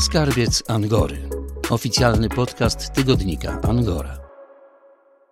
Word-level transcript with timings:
Skarbiec 0.00 0.62
Angory. 0.68 1.28
Oficjalny 1.70 2.28
podcast 2.28 2.92
tygodnika 2.92 3.60
Angora. 3.68 4.18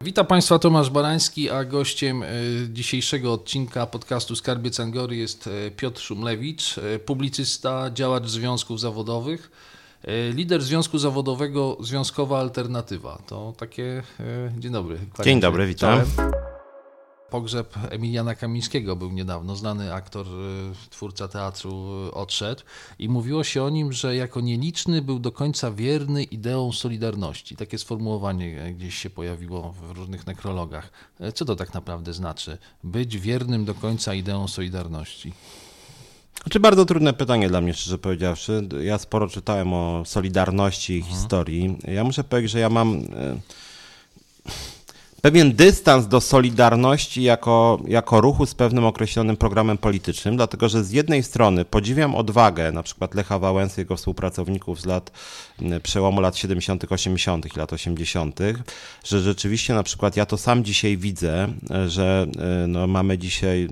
Witam 0.00 0.26
Państwa, 0.26 0.58
Tomasz 0.58 0.90
Barański, 0.90 1.50
a 1.50 1.64
gościem 1.64 2.22
e, 2.22 2.26
dzisiejszego 2.72 3.32
odcinka 3.32 3.86
podcastu 3.86 4.36
Skarbiec 4.36 4.80
Angory 4.80 5.16
jest 5.16 5.46
e, 5.46 5.70
Piotr 5.70 6.00
Szumlewicz, 6.00 6.78
e, 6.78 6.98
publicysta, 6.98 7.90
działacz 7.90 8.26
związków 8.26 8.80
zawodowych, 8.80 9.50
lider 10.32 10.62
Związku 10.62 10.98
Zawodowego 10.98 11.76
Związkowa 11.80 12.38
Alternatywa. 12.38 13.22
To 13.26 13.54
takie... 13.56 14.02
Dzień 14.58 14.72
dobry. 14.72 14.98
Dzień 15.24 15.40
dobry, 15.40 15.66
witam. 15.66 16.00
Pogrzeb 17.30 17.74
Emiliana 17.90 18.34
Kamińskiego 18.34 18.96
był 18.96 19.10
niedawno. 19.10 19.56
Znany 19.56 19.94
aktor, 19.94 20.26
y, 20.26 20.90
twórca 20.90 21.28
teatru 21.28 22.06
y, 22.08 22.14
odszedł 22.14 22.62
i 22.98 23.08
mówiło 23.08 23.44
się 23.44 23.62
o 23.62 23.70
nim, 23.70 23.92
że 23.92 24.16
jako 24.16 24.40
nieliczny 24.40 25.02
był 25.02 25.18
do 25.18 25.32
końca 25.32 25.70
wierny 25.70 26.22
ideą 26.22 26.72
Solidarności. 26.72 27.56
Takie 27.56 27.78
sformułowanie 27.78 28.74
gdzieś 28.74 28.94
się 28.94 29.10
pojawiło 29.10 29.72
w 29.72 29.90
różnych 29.90 30.26
nekrologach. 30.26 30.90
E, 31.20 31.32
co 31.32 31.44
to 31.44 31.56
tak 31.56 31.74
naprawdę 31.74 32.12
znaczy? 32.12 32.58
Być 32.84 33.18
wiernym 33.18 33.64
do 33.64 33.74
końca 33.74 34.14
ideą 34.14 34.48
Solidarności? 34.48 35.32
Znaczy 36.42 36.60
bardzo 36.60 36.84
trudne 36.84 37.12
pytanie 37.12 37.48
dla 37.48 37.60
mnie, 37.60 37.74
szczerze 37.74 37.98
powiedziawszy. 37.98 38.68
Ja 38.82 38.98
sporo 38.98 39.28
czytałem 39.28 39.72
o 39.72 40.02
Solidarności 40.04 40.92
i 40.92 40.98
mhm. 40.98 41.14
historii. 41.14 41.78
Ja 41.84 42.04
muszę 42.04 42.24
powiedzieć, 42.24 42.50
że 42.50 42.58
ja 42.60 42.70
mam 42.70 42.94
e, 42.94 43.40
pewien 45.24 45.52
dystans 45.52 46.06
do 46.08 46.20
Solidarności 46.20 47.22
jako, 47.22 47.82
jako 47.86 48.20
ruchu 48.20 48.46
z 48.46 48.54
pewnym 48.54 48.84
określonym 48.84 49.36
programem 49.36 49.78
politycznym, 49.78 50.36
dlatego 50.36 50.68
że 50.68 50.84
z 50.84 50.90
jednej 50.90 51.22
strony 51.22 51.64
podziwiam 51.64 52.14
odwagę 52.14 52.72
na 52.72 52.82
przykład 52.82 53.14
Lecha 53.14 53.38
Wałęsy, 53.38 53.80
jego 53.80 53.96
współpracowników 53.96 54.80
z 54.80 54.86
lat 54.86 55.10
przełomu 55.82 56.20
lat 56.20 56.36
70., 56.36 56.92
80., 56.92 57.56
lat 57.56 57.72
80., 57.72 58.40
że 59.04 59.20
rzeczywiście 59.20 59.74
na 59.74 59.82
przykład 59.82 60.16
ja 60.16 60.26
to 60.26 60.36
sam 60.36 60.64
dzisiaj 60.64 60.96
widzę, 60.96 61.48
że 61.86 62.26
e, 62.38 62.66
no, 62.66 62.86
mamy 62.86 63.18
dzisiaj 63.18 63.64
e, 63.64 63.68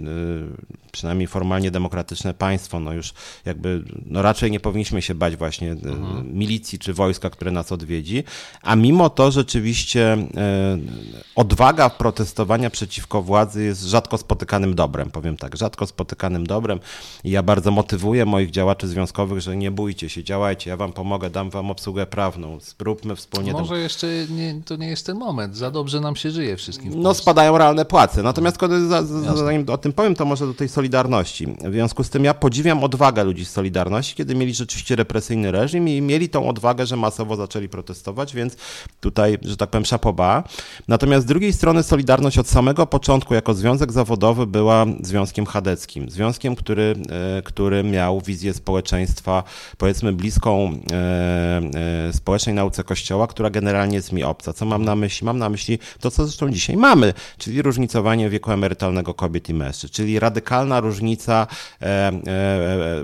przynajmniej 0.92 1.26
formalnie 1.26 1.70
demokratyczne 1.70 2.34
państwo, 2.34 2.80
no 2.80 2.92
już 2.92 3.12
jakby, 3.44 3.84
no 4.06 4.22
raczej 4.22 4.50
nie 4.50 4.60
powinniśmy 4.60 5.02
się 5.02 5.14
bać 5.14 5.36
właśnie 5.36 5.68
e, 5.68 5.72
mhm. 5.72 6.38
milicji 6.38 6.78
czy 6.78 6.94
wojska, 6.94 7.30
które 7.30 7.50
nas 7.50 7.72
odwiedzi, 7.72 8.24
a 8.62 8.76
mimo 8.76 9.10
to 9.10 9.30
rzeczywiście 9.30 10.16
odwaga 11.42 11.90
protestowania 11.90 12.70
przeciwko 12.70 13.22
władzy 13.22 13.64
jest 13.64 13.82
rzadko 13.82 14.18
spotykanym 14.18 14.74
dobrem, 14.74 15.10
powiem 15.10 15.36
tak, 15.36 15.56
rzadko 15.56 15.86
spotykanym 15.86 16.46
dobrem 16.46 16.80
i 17.24 17.30
ja 17.30 17.42
bardzo 17.42 17.70
motywuję 17.70 18.26
moich 18.26 18.50
działaczy 18.50 18.88
związkowych, 18.88 19.40
że 19.40 19.56
nie 19.56 19.70
bójcie 19.70 20.08
się, 20.08 20.24
działajcie, 20.24 20.70
ja 20.70 20.76
wam 20.76 20.92
pomogę, 20.92 21.30
dam 21.30 21.50
wam 21.50 21.70
obsługę 21.70 22.06
prawną, 22.06 22.58
spróbmy 22.60 23.16
wspólnie. 23.16 23.52
Może 23.52 23.78
jeszcze 23.78 24.06
nie, 24.30 24.60
to 24.64 24.76
nie 24.76 24.88
jest 24.88 25.06
ten 25.06 25.18
moment, 25.18 25.56
za 25.56 25.70
dobrze 25.70 26.00
nam 26.00 26.16
się 26.16 26.30
żyje 26.30 26.56
wszystkim. 26.56 26.92
No 26.96 27.14
spadają 27.14 27.58
realne 27.58 27.84
płace, 27.84 28.22
natomiast 28.22 28.58
za, 28.88 29.02
za, 29.02 29.36
zanim 29.36 29.64
o 29.70 29.78
tym 29.78 29.92
powiem, 29.92 30.14
to 30.14 30.24
może 30.24 30.46
do 30.46 30.54
tej 30.54 30.68
Solidarności. 30.68 31.46
W 31.46 31.72
związku 31.72 32.04
z 32.04 32.10
tym 32.10 32.24
ja 32.24 32.34
podziwiam 32.34 32.84
odwagę 32.84 33.24
ludzi 33.24 33.44
z 33.44 33.50
Solidarności, 33.50 34.14
kiedy 34.14 34.34
mieli 34.34 34.54
rzeczywiście 34.54 34.96
represyjny 34.96 35.52
reżim 35.52 35.88
i 35.88 36.00
mieli 36.00 36.28
tą 36.28 36.48
odwagę, 36.48 36.86
że 36.86 36.96
masowo 36.96 37.36
zaczęli 37.36 37.68
protestować, 37.68 38.34
więc 38.34 38.56
tutaj, 39.00 39.38
że 39.42 39.56
tak 39.56 39.70
powiem, 39.70 39.84
szapoba. 39.84 40.44
Natomiast 40.88 41.26
drugiej 41.32 41.52
strony 41.52 41.82
Solidarność 41.82 42.38
od 42.38 42.48
samego 42.48 42.86
początku 42.86 43.34
jako 43.34 43.54
związek 43.54 43.92
zawodowy 43.92 44.46
była 44.46 44.86
związkiem 45.00 45.46
chadeckim. 45.46 46.10
Związkiem, 46.10 46.56
który, 46.56 46.94
e, 47.38 47.42
który 47.42 47.84
miał 47.84 48.20
wizję 48.20 48.54
społeczeństwa, 48.54 49.44
powiedzmy 49.78 50.12
bliską 50.12 50.72
e, 50.92 50.98
e, 52.08 52.12
społecznej 52.12 52.54
nauce 52.54 52.84
Kościoła, 52.84 53.26
która 53.26 53.50
generalnie 53.50 53.96
jest 53.96 54.12
mi 54.12 54.24
obca. 54.24 54.52
Co 54.52 54.64
mam 54.64 54.84
na 54.84 54.96
myśli? 54.96 55.24
Mam 55.24 55.38
na 55.38 55.48
myśli 55.48 55.78
to, 56.00 56.10
co 56.10 56.26
zresztą 56.26 56.50
dzisiaj 56.50 56.76
mamy, 56.76 57.14
czyli 57.38 57.62
różnicowanie 57.62 58.30
wieku 58.30 58.52
emerytalnego 58.52 59.14
kobiet 59.14 59.48
i 59.48 59.54
mężczyzn, 59.54 59.92
czyli 59.92 60.18
radykalna 60.18 60.80
różnica 60.80 61.46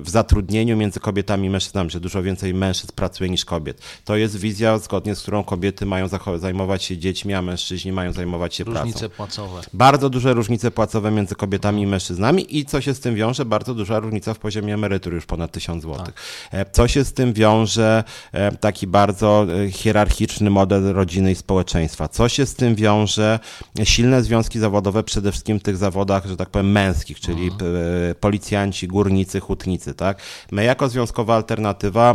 w 0.01 0.07
zatrudnieniu 0.07 0.77
między 0.77 1.01
kobietami 1.01 1.47
i 1.47 1.51
mężczyznami, 1.51 1.91
że 1.91 2.01
dużo 2.01 2.23
więcej 2.23 2.55
mężczyzn 2.55 2.93
pracuje 2.95 3.31
niż 3.31 3.45
kobiet. 3.45 3.83
To 4.05 4.17
jest 4.17 4.37
wizja, 4.37 4.79
zgodnie 4.79 5.15
z 5.15 5.23
którą 5.23 5.45
kobiety 5.45 5.87
mają 5.87 6.09
zajmować 6.37 6.85
się 6.85 6.99
dziećmi, 6.99 7.35
a 7.35 7.43
mężczyźni 7.43 7.93
mają 7.93 8.13
zajmować 8.19 8.55
się 8.55 8.65
różnice 8.65 8.83
pracą. 8.83 8.93
Różnice 8.93 9.17
płacowe. 9.17 9.61
Bardzo 9.73 10.11
duże 10.11 10.35
różnice 10.35 10.71
płacowe 10.71 11.11
między 11.11 11.35
kobietami 11.35 11.83
i 11.83 11.87
mężczyznami 11.87 12.59
i 12.59 12.65
co 12.65 12.81
się 12.81 12.95
z 12.95 13.01
tym 13.01 13.15
wiąże? 13.15 13.45
Bardzo 13.45 13.75
duża 13.75 13.99
różnica 13.99 14.35
w 14.35 14.39
poziomie 14.39 14.75
emerytur, 14.75 15.15
już 15.15 15.27
ponad 15.27 15.53
1000 15.53 15.83
zł. 15.83 16.07
Tak. 16.07 16.15
E, 16.51 16.71
co 16.71 16.89
się 16.89 17.05
z 17.05 17.13
tym 17.13 17.33
wiąże? 17.33 18.05
E, 18.33 18.53
taki 18.53 18.87
bardzo 18.87 19.47
e, 19.65 19.71
hierarchiczny 19.71 20.51
model 20.51 20.93
rodziny 20.93 21.33
i 21.33 21.35
społeczeństwa. 21.35 22.09
Co 22.09 22.29
się 22.29 22.47
z 22.47 22.55
tym 22.55 22.75
wiąże? 22.75 23.39
Silne 23.85 24.23
związki 24.23 24.59
zawodowe 24.59 25.03
przede 25.03 25.33
wszystkim 25.33 25.61
w 25.61 25.63
tych 25.63 25.77
zawodach, 25.77 26.27
że 26.27 26.37
tak 26.37 26.51
powiem, 26.51 26.73
męskich, 26.73 27.21
czyli 27.21 27.45
mhm. 27.45 28.15
policjanci, 28.21 28.89
górnicy, 28.89 29.41
hutnicy. 29.41 29.95
Tak? 29.95 30.19
My 30.53 30.65
jako 30.65 30.89
związkowa 30.89 31.35
alternatywa 31.35 32.15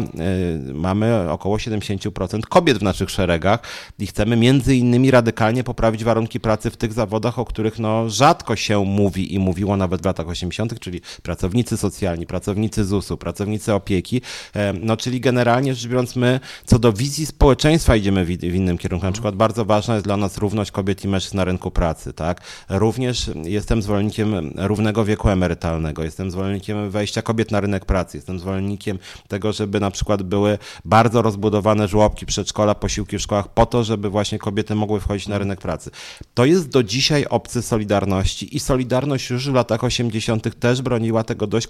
mamy 0.73 1.31
około 1.31 1.57
70% 1.57 2.41
kobiet 2.41 2.77
w 2.77 2.83
naszych 2.83 3.09
szeregach 3.09 3.59
i 3.99 4.07
chcemy 4.07 4.35
między 4.35 4.75
innymi 4.75 5.11
radykalnie 5.11 5.63
poprawić 5.63 5.82
poprawić 5.83 6.03
warunki 6.03 6.39
pracy 6.39 6.69
w 6.69 6.77
tych 6.77 6.93
zawodach, 6.93 7.39
o 7.39 7.45
których 7.45 7.79
no, 7.79 8.09
rzadko 8.09 8.55
się 8.55 8.85
mówi 8.85 9.33
i 9.33 9.39
mówiło 9.39 9.77
nawet 9.77 10.01
w 10.01 10.05
latach 10.05 10.27
80., 10.27 10.79
czyli 10.79 11.01
pracownicy 11.23 11.77
socjalni, 11.77 12.25
pracownicy 12.25 12.85
ZUS-u, 12.85 13.17
pracownicy 13.17 13.73
opieki. 13.73 14.21
E, 14.55 14.73
no, 14.73 14.97
czyli 14.97 15.19
generalnie 15.19 15.75
rzecz 15.75 15.87
biorąc, 15.87 16.15
my 16.15 16.39
co 16.65 16.79
do 16.79 16.93
wizji 16.93 17.25
społeczeństwa 17.25 17.95
idziemy 17.95 18.25
w, 18.25 18.27
w 18.27 18.55
innym 18.55 18.77
kierunku. 18.77 19.05
Na 19.05 19.11
przykład 19.11 19.35
bardzo 19.35 19.65
ważna 19.65 19.93
jest 19.93 20.05
dla 20.05 20.17
nas 20.17 20.37
równość 20.37 20.71
kobiet 20.71 21.05
i 21.05 21.07
mężczyzn 21.07 21.37
na 21.37 21.43
rynku 21.43 21.71
pracy. 21.71 22.13
Tak? 22.13 22.41
Również 22.69 23.31
jestem 23.43 23.81
zwolennikiem 23.81 24.53
równego 24.57 25.05
wieku 25.05 25.29
emerytalnego, 25.29 26.03
jestem 26.03 26.31
zwolennikiem 26.31 26.89
wejścia 26.89 27.21
kobiet 27.21 27.51
na 27.51 27.59
rynek 27.59 27.85
pracy, 27.85 28.17
jestem 28.17 28.39
zwolennikiem 28.39 28.99
tego, 29.27 29.53
żeby 29.53 29.79
na 29.79 29.91
przykład 29.91 30.23
były 30.23 30.57
bardzo 30.85 31.21
rozbudowane 31.21 31.87
żłobki, 31.87 32.25
przedszkola, 32.25 32.75
posiłki 32.75 33.17
w 33.17 33.21
szkołach 33.21 33.47
po 33.47 33.65
to, 33.65 33.83
żeby 33.83 34.09
właśnie 34.09 34.39
kobiety 34.39 34.75
mogły 34.75 34.99
wchodzić 34.99 35.27
na 35.27 35.37
rynek 35.37 35.61
pracy 35.61 35.72
pracy. 35.73 35.91
To 36.33 36.45
jest 36.45 36.69
do 36.69 36.83
dzisiaj 36.83 37.25
obcy 37.29 37.61
Solidarności 37.61 38.55
i 38.55 38.59
Solidarność 38.59 39.29
już 39.29 39.49
w 39.49 39.53
latach 39.53 39.83
80. 39.83 40.59
też 40.59 40.81
broniła 40.81 41.23
tego 41.23 41.47
dość 41.47 41.67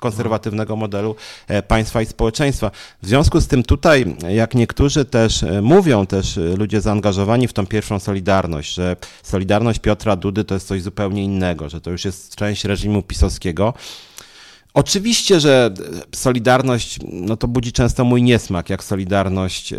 konserwatywnego 0.00 0.76
modelu 0.76 1.16
e, 1.48 1.62
państwa 1.62 2.02
i 2.02 2.06
społeczeństwa. 2.06 2.70
W 3.02 3.06
związku 3.06 3.40
z 3.40 3.46
tym 3.46 3.62
tutaj, 3.62 4.16
jak 4.28 4.54
niektórzy 4.54 5.04
też 5.04 5.42
e, 5.42 5.62
mówią, 5.62 6.06
też 6.06 6.38
e, 6.38 6.40
ludzie 6.40 6.80
zaangażowani 6.80 7.48
w 7.48 7.52
tą 7.52 7.66
pierwszą 7.66 7.98
Solidarność, 7.98 8.74
że 8.74 8.96
Solidarność 9.22 9.78
Piotra 9.78 10.16
Dudy 10.16 10.44
to 10.44 10.54
jest 10.54 10.66
coś 10.66 10.82
zupełnie 10.82 11.24
innego, 11.24 11.68
że 11.68 11.80
to 11.80 11.90
już 11.90 12.04
jest 12.04 12.36
część 12.36 12.64
reżimu 12.64 13.02
pisowskiego, 13.02 13.74
Oczywiście, 14.74 15.40
że 15.40 15.70
Solidarność, 16.14 16.98
no 17.12 17.36
to 17.36 17.48
budzi 17.48 17.72
często 17.72 18.04
mój 18.04 18.22
niesmak, 18.22 18.70
jak 18.70 18.84
Solidarność, 18.84 19.72
e, 19.72 19.78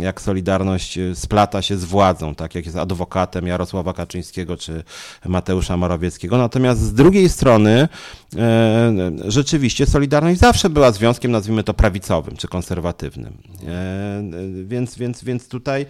jak 0.00 0.20
Solidarność 0.20 0.98
splata 1.14 1.62
się 1.62 1.76
z 1.76 1.84
władzą, 1.84 2.34
tak 2.34 2.54
jak 2.54 2.64
jest 2.64 2.78
adwokatem 2.78 3.46
Jarosława 3.46 3.92
Kaczyńskiego 3.92 4.56
czy 4.56 4.84
Mateusza 5.26 5.76
Morawieckiego. 5.76 6.38
Natomiast 6.38 6.80
z 6.80 6.94
drugiej 6.94 7.28
strony 7.28 7.88
e, 8.36 9.10
rzeczywiście 9.24 9.86
Solidarność 9.86 10.40
zawsze 10.40 10.70
była 10.70 10.92
związkiem, 10.92 11.30
nazwijmy 11.30 11.62
to 11.62 11.74
prawicowym 11.74 12.36
czy 12.36 12.48
konserwatywnym. 12.48 13.38
E, 13.68 14.22
więc, 14.64 14.98
więc, 14.98 15.24
więc 15.24 15.48
tutaj 15.48 15.86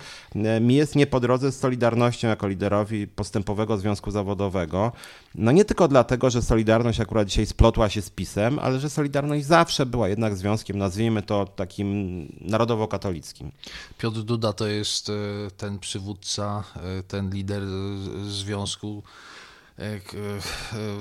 mi 0.60 0.75
jest 0.75 0.97
nie 0.97 1.06
po 1.06 1.20
drodze 1.20 1.53
z 1.53 1.59
Solidarnością 1.59 2.28
jako 2.28 2.48
liderowi 2.48 3.06
postępowego 3.06 3.78
związku 3.78 4.10
zawodowego. 4.10 4.92
No 5.34 5.53
nie 5.53 5.65
tylko 5.65 5.88
dlatego, 5.88 6.31
że 6.31 6.42
Solidarność 6.42 7.00
akurat 7.00 7.28
dzisiaj 7.28 7.47
splotła 7.47 7.88
się 7.88 8.03
z 8.03 8.10
PiSem, 8.16 8.59
ale 8.59 8.81
że 8.81 8.91
Solidarność 8.91 9.47
zawsze 9.47 9.87
była 9.87 10.09
jednak 10.09 10.37
związkiem, 10.37 10.78
nazwijmy 10.78 11.22
to 11.22 11.45
takim 11.45 11.89
narodowo-katolickim. 12.41 13.53
Piotr 13.98 14.21
Duda 14.21 14.53
to 14.53 14.66
jest 14.66 15.09
e, 15.09 15.13
ten 15.57 15.78
przywódca, 15.78 16.65
e, 16.77 17.03
ten 17.03 17.30
lider 17.30 17.63
związku, 18.28 19.03
e, 19.78 20.01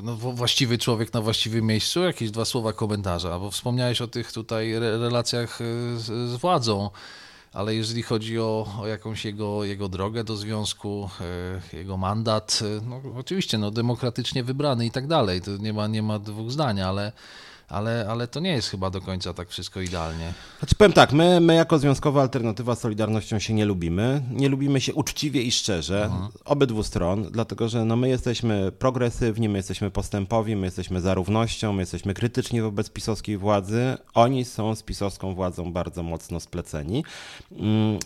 no, 0.03 0.15
właściwy 0.15 0.77
człowiek 0.77 1.13
na 1.13 1.21
właściwym 1.21 1.65
miejscu. 1.65 2.03
Jakieś 2.03 2.31
dwa 2.31 2.45
słowa 2.45 2.73
komentarza, 2.73 3.39
bo 3.39 3.51
wspomniałeś 3.51 4.01
o 4.01 4.07
tych 4.07 4.31
tutaj 4.31 4.79
relacjach 4.79 5.59
z, 5.97 6.05
z 6.05 6.35
władzą 6.35 6.89
ale 7.55 7.75
jeżeli 7.75 8.03
chodzi 8.03 8.39
o, 8.39 8.67
o 8.81 8.87
jakąś 8.87 9.25
jego, 9.25 9.63
jego 9.63 9.89
drogę 9.89 10.23
do 10.23 10.37
związku, 10.37 11.09
e, 11.73 11.77
jego 11.77 11.97
mandat, 11.97 12.59
e, 12.61 12.85
no 12.85 13.01
oczywiście 13.19 13.57
no, 13.57 13.71
demokratycznie 13.71 14.43
wybrany 14.43 14.85
i 14.85 14.91
tak 14.91 15.07
dalej, 15.07 15.41
to 15.41 15.57
nie 15.57 15.73
ma, 15.73 15.87
nie 15.87 16.01
ma 16.01 16.19
dwóch 16.19 16.51
zdań, 16.51 16.81
ale 16.81 17.11
ale, 17.69 18.05
ale 18.09 18.27
to 18.27 18.39
nie 18.39 18.51
jest 18.51 18.69
chyba 18.69 18.89
do 18.89 19.01
końca 19.01 19.33
tak 19.33 19.49
wszystko 19.49 19.81
idealnie. 19.81 20.33
Znaczy 20.59 20.75
powiem 20.75 20.93
tak, 20.93 21.13
my, 21.13 21.39
my 21.39 21.55
jako 21.55 21.79
Związkowa 21.79 22.21
Alternatywa 22.21 22.75
Solidarnością 22.75 23.39
się 23.39 23.53
nie 23.53 23.65
lubimy. 23.65 24.21
Nie 24.31 24.49
lubimy 24.49 24.81
się 24.81 24.93
uczciwie 24.93 25.41
i 25.41 25.51
szczerze, 25.51 26.03
mhm. 26.03 26.31
obydwu 26.45 26.83
stron, 26.83 27.23
dlatego 27.31 27.69
że 27.69 27.85
no, 27.85 27.95
my 27.95 28.09
jesteśmy 28.09 28.71
progresywni, 28.71 29.49
my 29.49 29.57
jesteśmy 29.57 29.91
postępowi, 29.91 30.55
my 30.55 30.67
jesteśmy 30.67 31.01
za 31.01 31.13
równością, 31.13 31.73
my 31.73 31.81
jesteśmy 31.81 32.13
krytyczni 32.13 32.61
wobec 32.61 32.89
pisowskiej 32.89 33.37
władzy. 33.37 33.97
Oni 34.13 34.45
są 34.45 34.75
z 34.75 34.83
pisowską 34.83 35.35
władzą 35.35 35.73
bardzo 35.73 36.03
mocno 36.03 36.39
spleceni. 36.39 37.03
Mm 37.51 37.99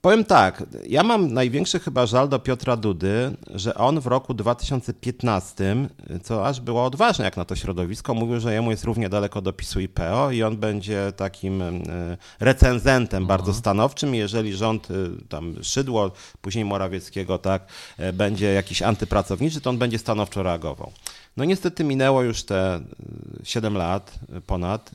Powiem 0.00 0.24
tak, 0.24 0.62
ja 0.88 1.02
mam 1.02 1.32
największy 1.32 1.80
chyba 1.80 2.06
żal 2.06 2.28
do 2.28 2.38
Piotra 2.38 2.76
Dudy, 2.76 3.36
że 3.54 3.74
on 3.74 4.00
w 4.00 4.06
roku 4.06 4.34
2015, 4.34 5.76
co 6.22 6.46
aż 6.46 6.60
było 6.60 6.84
odważne 6.84 7.24
jak 7.24 7.36
na 7.36 7.44
to 7.44 7.56
środowisko, 7.56 8.14
mówił, 8.14 8.40
że 8.40 8.54
jemu 8.54 8.70
jest 8.70 8.84
równie 8.84 9.08
daleko 9.08 9.42
do 9.42 9.52
PiSu 9.52 9.80
i 9.80 9.88
PO 9.88 10.30
i 10.30 10.42
on 10.42 10.56
będzie 10.56 11.12
takim 11.16 11.62
e, 11.62 11.72
recenzentem 12.40 13.26
bardzo 13.26 13.46
mhm. 13.46 13.58
stanowczym. 13.58 14.14
Jeżeli 14.14 14.56
rząd 14.56 14.88
e, 14.90 14.94
tam 15.28 15.54
Szydło, 15.62 16.10
później 16.40 16.64
Morawieckiego, 16.64 17.38
tak, 17.38 17.66
e, 17.98 18.12
będzie 18.12 18.52
jakiś 18.52 18.82
antypracowniczy, 18.82 19.60
to 19.60 19.70
on 19.70 19.78
będzie 19.78 19.98
stanowczo 19.98 20.42
reagował. 20.42 20.92
No 21.36 21.44
niestety 21.44 21.84
minęło 21.84 22.22
już 22.22 22.42
te 22.42 22.80
7 23.44 23.76
lat 23.76 24.18
ponad 24.46 24.90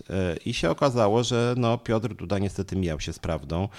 i 0.46 0.54
się 0.54 0.70
okazało, 0.70 1.24
że 1.24 1.56
no 1.58 1.78
Piotr 1.78 2.16
Duda 2.16 2.40
niestety 2.40 2.76
mijał 2.76 3.00
się 3.00 3.14
z 3.14 3.20
prawdą. 3.20 3.70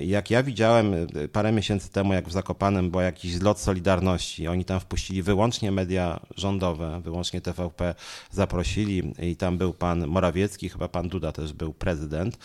Jak 0.00 0.30
ja 0.30 0.42
widziałem 0.42 0.94
parę 1.32 1.52
miesięcy 1.52 1.90
temu, 1.90 2.12
jak 2.12 2.28
w 2.28 2.32
Zakopanem 2.32 2.90
był 2.90 3.00
jakiś 3.00 3.34
zlot 3.34 3.60
Solidarności, 3.60 4.48
oni 4.48 4.64
tam 4.64 4.80
wpuścili 4.80 5.22
wyłącznie 5.22 5.72
media 5.72 6.20
rządowe, 6.36 7.00
wyłącznie 7.04 7.40
TVP 7.40 7.94
zaprosili 8.30 9.12
i 9.22 9.36
tam 9.36 9.58
był 9.58 9.72
pan 9.72 10.06
Morawiecki, 10.06 10.68
chyba 10.68 10.88
pan 10.88 11.08
Duda 11.08 11.32
też 11.32 11.52
był 11.52 11.72
prezydent 11.72 12.38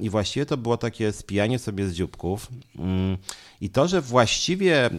i 0.00 0.10
właściwie 0.10 0.46
to 0.46 0.56
było 0.56 0.76
takie 0.76 1.12
spijanie 1.12 1.58
sobie 1.58 1.86
z 1.86 1.94
dzióbków 1.94 2.48
mm, 2.78 3.16
i 3.60 3.70
to, 3.70 3.88
że 3.88 4.00
właściwie 4.00 4.90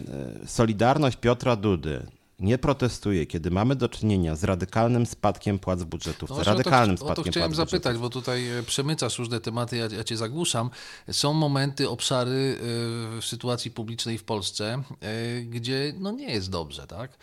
Solidarność 0.46 1.18
Piotra 1.18 1.56
Dudy 1.56 2.06
nie 2.40 2.58
protestuje, 2.58 3.26
kiedy 3.26 3.52
mamy 3.52 3.76
do 3.76 3.90
czynienia 3.90 4.36
z 4.36 4.44
radykalnym 4.44 5.06
spadkiem 5.06 5.60
płac 5.60 5.82
w 5.82 5.86
budżetówce, 5.86 6.36
no 6.38 6.44
radykalnym 6.44 6.96
o 6.96 7.00
to, 7.00 7.06
spadkiem 7.06 7.22
o 7.22 7.26
to 7.26 7.32
chciałem 7.32 7.56
zapytać, 7.56 7.98
bo 7.98 8.10
tutaj 8.10 8.50
e, 8.50 8.64
przemycasz 8.64 9.20
różne 9.20 9.40
tematy, 9.40 9.78
ja, 9.78 9.88
ja 9.98 10.04
cię 10.04 10.18
zagłuszam. 10.18 10.70
Są 11.12 11.34
momenty, 11.34 11.90
obszary 11.90 12.58
e, 12.58 13.22
w 13.22 13.26
sytuacji 13.26 13.72
publicznej 13.72 14.18
w 14.18 14.24
Polsce, 14.24 14.84
e, 15.02 15.42
gdzie 15.42 15.94
no 16.00 16.12
nie 16.12 16.34
jest 16.34 16.50
dobrze, 16.50 16.88
tak? 16.88 17.18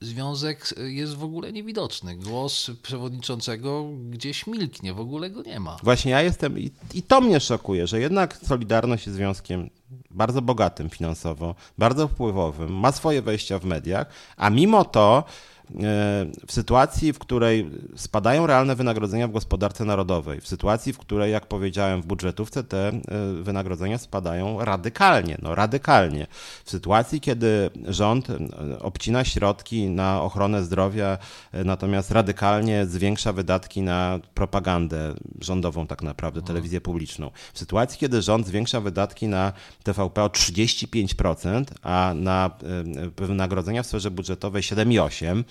Związek 0.00 0.74
jest 0.86 1.14
w 1.14 1.24
ogóle 1.24 1.52
niewidoczny. 1.52 2.16
Głos 2.16 2.70
przewodniczącego 2.82 3.88
gdzieś 4.10 4.46
milknie, 4.46 4.94
w 4.94 5.00
ogóle 5.00 5.30
go 5.30 5.42
nie 5.42 5.60
ma. 5.60 5.76
Właśnie 5.82 6.10
ja 6.10 6.22
jestem, 6.22 6.58
i, 6.58 6.70
i 6.94 7.02
to 7.02 7.20
mnie 7.20 7.40
szokuje, 7.40 7.86
że 7.86 8.00
jednak 8.00 8.36
Solidarność 8.36 9.06
jest 9.06 9.16
związkiem 9.16 9.70
bardzo 10.10 10.42
bogatym 10.42 10.90
finansowo, 10.90 11.54
bardzo 11.78 12.08
wpływowym, 12.08 12.74
ma 12.74 12.92
swoje 12.92 13.22
wejścia 13.22 13.58
w 13.58 13.64
mediach, 13.64 14.06
a 14.36 14.50
mimo 14.50 14.84
to 14.84 15.24
w 16.46 16.52
sytuacji, 16.52 17.12
w 17.12 17.18
której 17.18 17.70
spadają 17.96 18.46
realne 18.46 18.76
wynagrodzenia 18.76 19.28
w 19.28 19.32
gospodarce 19.32 19.84
narodowej, 19.84 20.40
w 20.40 20.48
sytuacji, 20.48 20.92
w 20.92 20.98
której, 20.98 21.32
jak 21.32 21.46
powiedziałem, 21.46 22.02
w 22.02 22.06
budżetówce 22.06 22.64
te 22.64 22.88
e, 22.88 23.02
wynagrodzenia 23.42 23.98
spadają 23.98 24.64
radykalnie, 24.64 25.38
no 25.42 25.54
radykalnie. 25.54 26.26
W 26.64 26.70
sytuacji, 26.70 27.20
kiedy 27.20 27.70
rząd 27.88 28.30
e, 28.30 28.38
obcina 28.78 29.24
środki 29.24 29.88
na 29.88 30.22
ochronę 30.22 30.64
zdrowia, 30.64 31.18
e, 31.52 31.64
natomiast 31.64 32.10
radykalnie 32.10 32.86
zwiększa 32.86 33.32
wydatki 33.32 33.82
na 33.82 34.18
propagandę 34.34 35.14
rządową 35.40 35.86
tak 35.86 36.02
naprawdę, 36.02 36.42
telewizję 36.42 36.80
publiczną. 36.80 37.30
W 37.52 37.58
sytuacji, 37.58 37.98
kiedy 37.98 38.22
rząd 38.22 38.46
zwiększa 38.46 38.80
wydatki 38.80 39.28
na 39.28 39.52
TVP 39.82 40.22
o 40.22 40.28
35%, 40.28 41.64
a 41.82 42.12
na 42.16 42.50
wynagrodzenia 43.16 43.82
w 43.82 43.86
sferze 43.86 44.10
budżetowej 44.10 44.62
7,8%, 44.62 45.44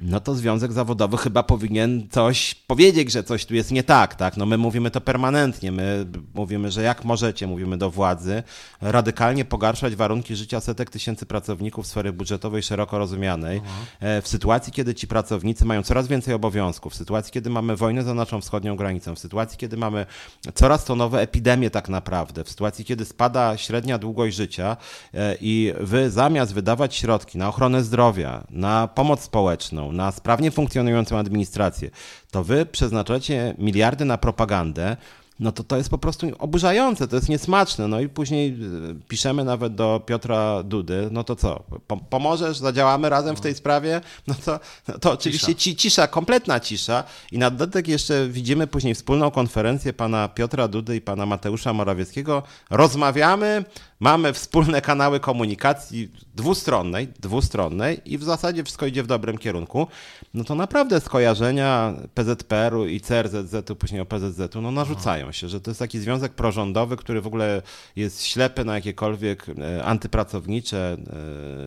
no 0.00 0.20
to 0.20 0.34
związek 0.34 0.72
zawodowy 0.72 1.16
chyba 1.16 1.42
powinien 1.42 2.08
coś 2.10 2.54
powiedzieć, 2.54 3.12
że 3.12 3.24
coś 3.24 3.46
tu 3.46 3.54
jest 3.54 3.72
nie 3.72 3.82
tak, 3.82 4.14
tak? 4.14 4.36
No 4.36 4.46
my 4.46 4.58
mówimy 4.58 4.90
to 4.90 5.00
permanentnie, 5.00 5.72
my 5.72 6.06
mówimy, 6.34 6.70
że 6.70 6.82
jak 6.82 7.04
możecie, 7.04 7.46
mówimy 7.46 7.78
do 7.78 7.90
władzy, 7.90 8.42
radykalnie 8.80 9.44
pogarszać 9.44 9.96
warunki 9.96 10.36
życia 10.36 10.60
setek 10.60 10.90
tysięcy 10.90 11.26
pracowników 11.26 11.86
sfery 11.86 12.12
budżetowej 12.12 12.62
szeroko 12.62 12.98
rozumianej, 12.98 13.56
mhm. 13.56 14.22
w 14.22 14.28
sytuacji, 14.28 14.72
kiedy 14.72 14.94
ci 14.94 15.06
pracownicy 15.06 15.64
mają 15.64 15.82
coraz 15.82 16.08
więcej 16.08 16.34
obowiązków, 16.34 16.92
w 16.92 16.96
sytuacji, 16.96 17.32
kiedy 17.32 17.50
mamy 17.50 17.76
wojnę 17.76 18.02
za 18.02 18.14
naszą 18.14 18.40
wschodnią 18.40 18.76
granicą, 18.76 19.14
w 19.14 19.18
sytuacji, 19.18 19.58
kiedy 19.58 19.76
mamy 19.76 20.06
coraz 20.54 20.84
to 20.84 20.96
nowe 20.96 21.20
epidemie 21.20 21.70
tak 21.70 21.88
naprawdę, 21.88 22.44
w 22.44 22.50
sytuacji, 22.50 22.84
kiedy 22.84 23.04
spada 23.04 23.56
średnia 23.56 23.98
długość 23.98 24.36
życia 24.36 24.76
e, 25.14 25.36
i 25.40 25.72
wy 25.80 26.10
zamiast 26.10 26.54
wydawać 26.54 26.94
środki 26.94 27.38
na 27.38 27.48
ochronę 27.48 27.82
zdrowia, 27.82 28.44
na 28.50 28.88
pomoc 28.88 29.20
społeczną, 29.20 29.85
na 29.92 30.12
sprawnie 30.12 30.50
funkcjonującą 30.50 31.18
administrację, 31.18 31.90
to 32.30 32.44
wy 32.44 32.66
przeznaczacie 32.66 33.54
miliardy 33.58 34.04
na 34.04 34.18
propagandę, 34.18 34.96
no 35.40 35.52
to 35.52 35.64
to 35.64 35.76
jest 35.76 35.90
po 35.90 35.98
prostu 35.98 36.26
oburzające, 36.38 37.08
to 37.08 37.16
jest 37.16 37.28
niesmaczne. 37.28 37.88
No 37.88 38.00
i 38.00 38.08
później 38.08 38.56
y, 38.90 39.08
piszemy 39.08 39.44
nawet 39.44 39.74
do 39.74 40.02
Piotra 40.06 40.62
Dudy, 40.62 41.08
no 41.10 41.24
to 41.24 41.36
co, 41.36 41.62
pomożesz, 42.10 42.58
zadziałamy 42.58 43.08
razem 43.08 43.36
w 43.36 43.40
tej 43.40 43.54
sprawie? 43.54 44.00
No 44.26 44.34
to, 44.44 44.60
no 44.88 44.98
to 44.98 45.12
oczywiście 45.12 45.54
cisza. 45.54 45.78
cisza, 45.78 46.06
kompletna 46.06 46.60
cisza. 46.60 47.04
I 47.32 47.38
na 47.38 47.50
dodatek 47.50 47.88
jeszcze 47.88 48.28
widzimy 48.28 48.66
później 48.66 48.94
wspólną 48.94 49.30
konferencję 49.30 49.92
pana 49.92 50.28
Piotra 50.28 50.68
Dudy 50.68 50.96
i 50.96 51.00
pana 51.00 51.26
Mateusza 51.26 51.72
Morawieckiego. 51.72 52.42
Rozmawiamy, 52.70 53.64
mamy 54.00 54.32
wspólne 54.32 54.82
kanały 54.82 55.20
komunikacji 55.20 56.10
dwustronnej, 56.36 57.08
dwustronnej 57.20 58.00
i 58.04 58.18
w 58.18 58.24
zasadzie 58.24 58.64
wszystko 58.64 58.86
idzie 58.86 59.02
w 59.02 59.06
dobrym 59.06 59.38
kierunku, 59.38 59.86
no 60.34 60.44
to 60.44 60.54
naprawdę 60.54 61.00
skojarzenia 61.00 61.94
PZPR-u 62.14 62.86
i 62.86 63.00
CRZZ-u, 63.00 63.76
później 63.76 64.00
OPZZ-u, 64.00 64.60
no 64.60 64.70
narzucają 64.70 65.32
się, 65.32 65.48
że 65.48 65.60
to 65.60 65.70
jest 65.70 65.78
taki 65.78 65.98
związek 65.98 66.32
prorządowy, 66.32 66.96
który 66.96 67.20
w 67.20 67.26
ogóle 67.26 67.62
jest 67.96 68.22
ślepy 68.22 68.64
na 68.64 68.74
jakiekolwiek 68.74 69.46
e, 69.48 69.84
antypracownicze 69.84 70.96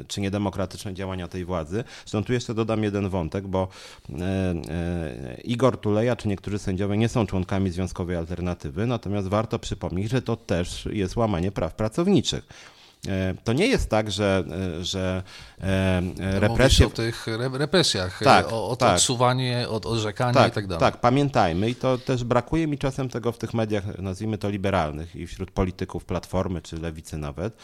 e, 0.01 0.04
czy 0.07 0.21
niedemokratyczne 0.21 0.94
działania 0.94 1.27
tej 1.27 1.45
władzy. 1.45 1.83
Zresztą 2.00 2.24
tu 2.24 2.33
jeszcze 2.33 2.54
dodam 2.54 2.83
jeden 2.83 3.10
wątek, 3.10 3.48
bo 3.48 3.68
e, 4.19 5.42
Igor 5.44 5.77
Tuleja 5.77 6.16
czy 6.16 6.27
niektórzy 6.27 6.60
sędziowie 6.60 6.98
nie 6.98 7.10
są 7.10 7.27
członkami 7.27 7.69
Związkowej 7.69 8.16
Alternatywy, 8.16 8.88
natomiast 8.88 9.27
warto 9.27 9.60
przypomnieć, 9.60 10.12
że 10.12 10.21
to 10.21 10.36
też 10.36 10.88
jest 10.92 11.16
łamanie 11.16 11.51
praw 11.51 11.75
pracowniczych 11.75 12.79
to 13.44 13.54
nie 13.54 13.68
jest 13.68 13.90
tak, 13.90 14.12
że, 14.12 14.44
e, 14.80 14.84
że 14.84 15.24
e, 15.62 16.40
represje... 16.40 16.88
o 16.88 16.90
tych 16.90 17.28
represjach, 17.54 18.19
tak, 18.24 18.54
o, 18.54 18.69
o 18.69 18.75
tak. 18.75 18.96
odsuwanie, 18.96 19.69
od 19.69 19.86
orzekania 19.86 20.34
tak, 20.34 20.51
i 20.51 20.56
tak 20.56 20.68
dalej. 20.68 20.80
Tak, 20.80 21.01
pamiętajmy 21.01 21.69
i 21.69 21.75
to 21.75 21.98
też 21.98 22.24
brakuje 22.24 22.68
mi 22.68 22.78
czasem 22.78 23.09
tego 23.09 23.31
w 23.31 23.38
tych 23.38 23.54
mediach, 23.54 23.83
nazwijmy 23.97 24.38
to 24.38 24.50
liberalnych 24.50 25.16
i 25.16 25.28
wśród 25.28 25.52
polityków 25.52 26.06
Platformy 26.06 26.62
czy 26.62 26.78
Lewicy 26.78 27.18
nawet, 27.18 27.57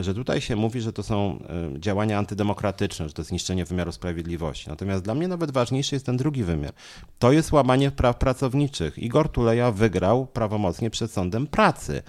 że 0.00 0.14
tutaj 0.14 0.40
się 0.40 0.56
mówi, 0.56 0.80
że 0.80 0.92
to 0.92 1.02
są 1.02 1.44
działania 1.78 2.18
antydemokratyczne, 2.18 3.08
że 3.08 3.14
to 3.14 3.22
jest 3.22 3.32
niszczenie 3.32 3.64
wymiaru 3.64 3.92
sprawiedliwości. 3.92 4.70
Natomiast 4.70 5.04
dla 5.04 5.14
mnie 5.14 5.28
nawet 5.28 5.50
ważniejszy 5.50 5.94
jest 5.94 6.06
ten 6.06 6.16
drugi 6.16 6.44
wymiar. 6.44 6.72
To 7.18 7.32
jest 7.32 7.52
łamanie 7.52 7.90
praw 7.90 8.18
pracowniczych. 8.18 8.98
Igor 8.98 9.28
Tuleja 9.28 9.70
wygrał 9.70 10.26
prawomocnie 10.26 10.90
przed 10.90 11.12
sądem 11.12 11.46
pracy. 11.46 12.02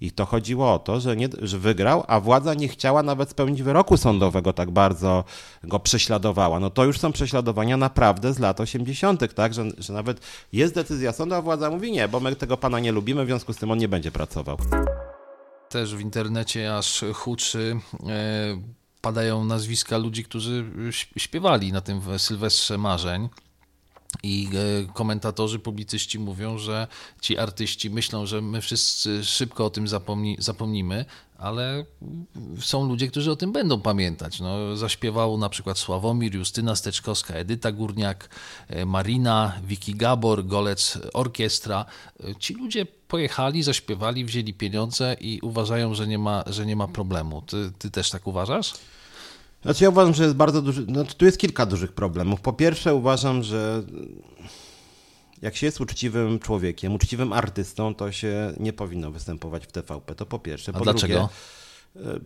I 0.00 0.12
to 0.12 0.26
chodziło 0.26 0.74
o 0.74 0.78
to, 0.78 1.00
że, 1.00 1.16
nie, 1.16 1.28
że 1.42 1.58
wygrał, 1.58 2.04
a 2.08 2.20
władza 2.20 2.54
nie 2.54 2.68
chciała 2.68 3.02
nawet 3.02 3.30
spełnić 3.30 3.62
wyroku 3.62 3.96
sądowego, 3.96 4.52
tak 4.52 4.70
bardzo 4.70 5.24
go 5.64 5.80
prześladowała. 5.80 6.60
No 6.60 6.70
to 6.70 6.84
już 6.84 6.98
są 6.98 7.12
prześladowania 7.12 7.76
naprawdę 7.76 8.34
z 8.34 8.38
lat 8.38 8.60
80., 8.60 9.34
tak? 9.34 9.54
Że, 9.54 9.64
że 9.78 9.92
nawet 9.92 10.20
jest 10.52 10.74
decyzja 10.74 11.12
sądu, 11.12 11.34
a 11.34 11.42
władza 11.42 11.70
mówi 11.70 11.92
nie, 11.92 12.08
bo 12.08 12.20
my 12.20 12.36
tego 12.36 12.56
pana 12.56 12.80
nie 12.80 12.92
lubimy, 12.92 13.24
w 13.24 13.26
związku 13.26 13.52
z 13.52 13.56
tym 13.56 13.70
on 13.70 13.78
nie 13.78 13.88
będzie 13.88 14.12
pracował. 14.12 14.56
Też 15.68 15.96
w 15.96 16.00
internecie 16.00 16.76
aż 16.76 17.04
huczy. 17.14 17.80
E, 18.08 18.80
padają 19.00 19.44
nazwiska 19.44 19.98
ludzi, 19.98 20.24
którzy 20.24 20.64
śpiewali 21.16 21.72
na 21.72 21.80
tym 21.80 22.00
Sylwestrze 22.18 22.78
Marzeń. 22.78 23.28
I 24.22 24.48
e, 24.54 24.92
komentatorzy, 24.92 25.58
publicyści 25.58 26.18
mówią, 26.18 26.58
że 26.58 26.86
ci 27.20 27.38
artyści 27.38 27.90
myślą, 27.90 28.26
że 28.26 28.40
my 28.40 28.60
wszyscy 28.60 29.24
szybko 29.24 29.66
o 29.66 29.70
tym 29.70 29.88
zapomni, 29.88 30.36
zapomnimy, 30.38 31.04
ale 31.38 31.84
są 32.60 32.88
ludzie, 32.88 33.08
którzy 33.08 33.30
o 33.30 33.36
tym 33.36 33.52
będą 33.52 33.80
pamiętać. 33.80 34.40
No, 34.40 34.76
zaśpiewało 34.76 35.38
na 35.38 35.48
przykład 35.48 35.78
Sławomir, 35.78 36.34
Justyna 36.34 36.76
Steczkowska, 36.76 37.34
Edyta 37.34 37.72
Górniak, 37.72 38.28
e, 38.68 38.86
Marina, 38.86 39.52
Wiki 39.64 39.94
Gabor, 39.94 40.46
Golec 40.46 40.98
Orkiestra. 41.12 41.84
E, 42.24 42.34
ci 42.38 42.54
ludzie 42.54 42.86
pojechali, 43.08 43.62
zaśpiewali, 43.62 44.24
wzięli 44.24 44.54
pieniądze 44.54 45.16
i 45.20 45.40
uważają, 45.42 45.94
że 45.94 46.06
nie 46.06 46.18
ma, 46.18 46.44
że 46.46 46.66
nie 46.66 46.76
ma 46.76 46.88
problemu. 46.88 47.42
Ty, 47.42 47.72
ty 47.78 47.90
też 47.90 48.10
tak 48.10 48.26
uważasz? 48.26 48.74
Znaczy 49.62 49.84
ja 49.84 49.90
uważam, 49.90 50.14
że 50.14 50.22
jest 50.22 50.36
bardzo 50.36 50.62
duży, 50.62 50.84
znaczy 50.84 51.14
tu 51.14 51.24
jest 51.24 51.38
kilka 51.38 51.66
dużych 51.66 51.92
problemów. 51.92 52.40
Po 52.40 52.52
pierwsze 52.52 52.94
uważam, 52.94 53.42
że 53.42 53.82
jak 55.42 55.56
się 55.56 55.66
jest 55.66 55.80
uczciwym 55.80 56.38
człowiekiem, 56.38 56.94
uczciwym 56.94 57.32
artystą, 57.32 57.94
to 57.94 58.12
się 58.12 58.52
nie 58.60 58.72
powinno 58.72 59.10
występować 59.10 59.66
w 59.66 59.72
TVP. 59.72 60.14
To 60.14 60.26
po 60.26 60.38
pierwsze. 60.38 60.72
A 60.74 60.78
po 60.78 60.84
dlaczego? 60.84 61.14
Drugie, 61.14 61.28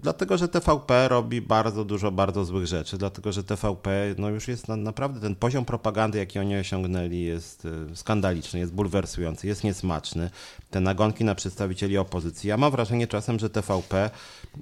Dlatego, 0.03 0.39
że 0.39 0.49
TVP 0.49 1.09
robi 1.09 1.41
bardzo 1.41 1.85
dużo 1.85 2.11
bardzo 2.11 2.45
złych 2.45 2.67
rzeczy, 2.67 2.99
dlatego, 2.99 3.33
że 3.33 3.45
TVP 3.45 4.15
no 4.19 4.31
już 4.31 4.49
jest 4.49 4.69
na, 4.69 4.77
naprawdę 4.77 5.21
ten 5.21 5.35
poziom 5.35 5.65
propagandy, 5.65 6.19
jaki 6.19 6.39
oni 6.39 6.57
osiągnęli, 6.57 7.21
jest 7.21 7.67
e, 7.93 7.97
skandaliczny, 7.97 8.61
jest 8.61 8.73
bulwersujący, 8.73 9.47
jest 9.47 9.65
niesmaczny. 9.65 10.31
Te 10.71 10.81
nagonki 10.81 11.25
na 11.25 11.35
przedstawicieli 11.35 11.99
opozycji. 11.99 12.49
Ja 12.49 12.57
mam 12.57 12.71
wrażenie 12.71 13.07
czasem, 13.07 13.39
że 13.39 13.51
TVP 13.51 14.11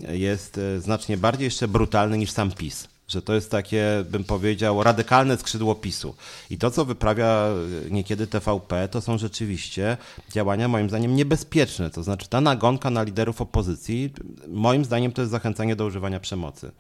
jest 0.09 0.59
e, 0.59 0.80
znacznie 0.80 1.16
bardziej 1.16 1.44
jeszcze 1.44 1.68
brutalny 1.68 2.18
niż 2.18 2.30
sam 2.30 2.52
PiS. 2.52 2.91
Że 3.12 3.23
to 3.23 3.35
jest 3.35 3.50
takie, 3.50 4.04
bym 4.11 4.25
powiedział, 4.25 4.83
radykalne 4.83 5.37
skrzydło 5.37 5.75
PiSu. 5.75 6.14
I 6.50 6.59
to, 6.59 6.71
co 6.71 6.85
wyprawia 6.85 7.49
niekiedy 7.90 8.26
TVP, 8.26 8.88
to 8.88 9.00
są 9.00 9.19
rzeczywiście 9.19 9.97
działania, 10.33 10.69
moim 10.69 10.88
zdaniem, 10.88 11.16
niebezpieczne. 11.16 11.90
To 11.90 12.02
znaczy, 12.02 12.28
ta 12.28 12.40
nagonka 12.40 12.90
na 12.90 13.02
liderów 13.02 13.40
opozycji, 13.40 14.12
moim 14.49 14.85
zdaniem, 14.85 15.12
to 15.12 15.23
jest 15.23 15.33
zachęcanie 15.33 15.76
do 15.76 15.85
używania 15.85 16.21
przemocy. 16.21 16.73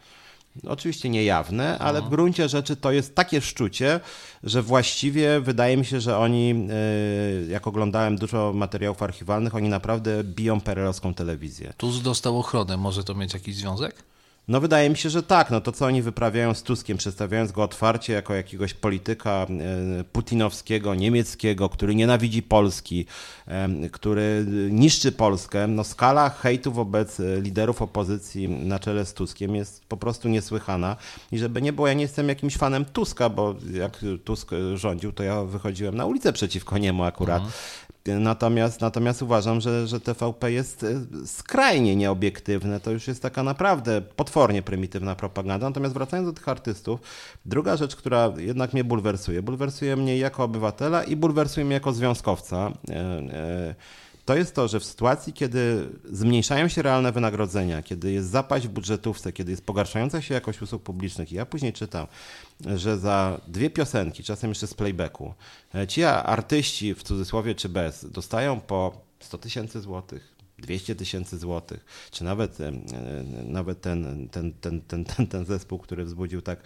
Oczywiście 0.68 1.08
niejawne, 1.08 1.78
ale 1.78 2.02
w 2.02 2.08
gruncie 2.08 2.48
rzeczy 2.48 2.76
to 2.76 2.92
jest 2.92 3.14
takie 3.14 3.40
szczucie, 3.40 4.00
że 4.42 4.62
właściwie 4.62 5.40
wydaje 5.40 5.76
mi 5.76 5.84
się, 5.84 6.00
że 6.00 6.18
oni, 6.18 6.50
e, 6.50 7.50
jak 7.50 7.66
oglądałem 7.66 8.16
dużo 8.16 8.52
materiałów 8.52 9.02
archiwalnych, 9.02 9.54
oni 9.54 9.68
naprawdę 9.68 10.24
biją 10.24 10.60
perelowską 10.60 11.14
telewizję. 11.14 11.72
Tusk 11.76 12.02
dostał 12.02 12.38
ochronę, 12.38 12.76
może 12.76 13.04
to 13.04 13.14
mieć 13.14 13.34
jakiś 13.34 13.56
związek? 13.56 14.11
No 14.48 14.60
wydaje 14.60 14.90
mi 14.90 14.96
się, 14.96 15.10
że 15.10 15.22
tak. 15.22 15.50
No 15.50 15.60
to, 15.60 15.72
co 15.72 15.86
oni 15.86 16.02
wyprawiają 16.02 16.54
z 16.54 16.62
Tuskiem, 16.62 16.98
przedstawiając 16.98 17.52
go 17.52 17.62
otwarcie 17.62 18.12
jako 18.12 18.34
jakiegoś 18.34 18.74
polityka 18.74 19.46
e, 19.50 20.04
putinowskiego, 20.04 20.94
niemieckiego, 20.94 21.68
który 21.68 21.94
nienawidzi 21.94 22.42
Polski, 22.42 23.06
e, 23.48 23.68
który 23.92 24.46
niszczy 24.70 25.12
Polskę, 25.12 25.66
no 25.66 25.84
skala 25.84 26.30
hejtu 26.30 26.72
wobec 26.72 27.20
liderów 27.42 27.82
opozycji 27.82 28.48
na 28.48 28.78
czele 28.78 29.06
z 29.06 29.14
Tuskiem 29.14 29.54
jest 29.54 29.84
po 29.84 29.96
prostu 29.96 30.28
niesłychana. 30.28 30.96
I 31.32 31.38
żeby 31.38 31.62
nie 31.62 31.72
było, 31.72 31.88
ja 31.88 31.94
nie 31.94 32.02
jestem 32.02 32.28
jakimś 32.28 32.56
fanem 32.56 32.84
Tuska, 32.84 33.28
bo 33.28 33.54
jak 33.72 33.98
Tusk 34.24 34.50
rządził, 34.74 35.12
to 35.12 35.22
ja 35.22 35.42
wychodziłem 35.42 35.94
na 35.94 36.06
ulicę 36.06 36.32
przeciwko 36.32 36.78
niemu 36.78 37.04
akurat. 37.04 37.42
Natomiast, 38.06 38.80
natomiast 38.80 39.22
uważam, 39.22 39.60
że, 39.60 39.86
że 39.86 40.00
TVP 40.00 40.52
jest 40.52 40.84
e, 40.84 41.26
skrajnie 41.26 41.96
nieobiektywne. 41.96 42.80
To 42.80 42.90
już 42.90 43.08
jest 43.08 43.22
taka 43.22 43.42
naprawdę 43.42 44.00
potwornie 44.00 44.62
prymitywna 44.62 45.14
propaganda. 45.14 45.68
Natomiast 45.68 45.94
wracając 45.94 46.28
do 46.28 46.32
tych 46.32 46.48
artystów, 46.48 47.00
druga 47.44 47.76
rzecz, 47.76 47.96
która 47.96 48.32
jednak 48.36 48.72
mnie 48.72 48.84
bulwersuje, 48.84 49.42
bulwersuje 49.42 49.96
mnie 49.96 50.18
jako 50.18 50.44
obywatela 50.44 51.04
i 51.04 51.16
bulwersuje 51.16 51.66
mnie 51.66 51.74
jako 51.74 51.92
związkowca. 51.92 52.72
To 54.24 54.36
jest 54.36 54.54
to, 54.54 54.68
że 54.68 54.80
w 54.80 54.84
sytuacji, 54.84 55.32
kiedy 55.32 55.88
zmniejszają 56.04 56.68
się 56.68 56.82
realne 56.82 57.12
wynagrodzenia, 57.12 57.82
kiedy 57.82 58.12
jest 58.12 58.30
zapaść 58.30 58.66
w 58.66 58.70
budżetówce, 58.70 59.32
kiedy 59.32 59.50
jest 59.50 59.66
pogarszająca 59.66 60.22
się 60.22 60.34
jakość 60.34 60.62
usług 60.62 60.82
publicznych, 60.82 61.32
i 61.32 61.34
ja 61.34 61.46
później 61.46 61.72
czytam, 61.72 62.06
że 62.76 62.98
za 62.98 63.40
dwie 63.48 63.70
piosenki, 63.70 64.24
czasem 64.24 64.50
jeszcze 64.50 64.66
z 64.66 64.74
playbacku, 64.74 65.34
e, 65.74 65.86
ci 65.86 66.04
artyści, 66.04 66.94
w 66.94 67.02
cudzysłowie 67.02 67.54
czy 67.54 67.68
bez, 67.68 68.10
dostają 68.10 68.60
po 68.60 69.00
100 69.20 69.38
tysięcy 69.38 69.80
złotych, 69.80 70.31
200 70.62 70.94
tysięcy 70.94 71.38
złotych, 71.38 71.84
czy 72.10 72.24
nawet, 72.24 72.60
e, 72.60 72.72
nawet 73.44 73.80
ten, 73.80 74.28
ten, 74.28 74.52
ten, 74.52 74.80
ten, 74.80 75.04
ten, 75.04 75.26
ten 75.26 75.44
zespół, 75.44 75.78
który 75.78 76.04
wzbudził 76.04 76.42
tak 76.42 76.58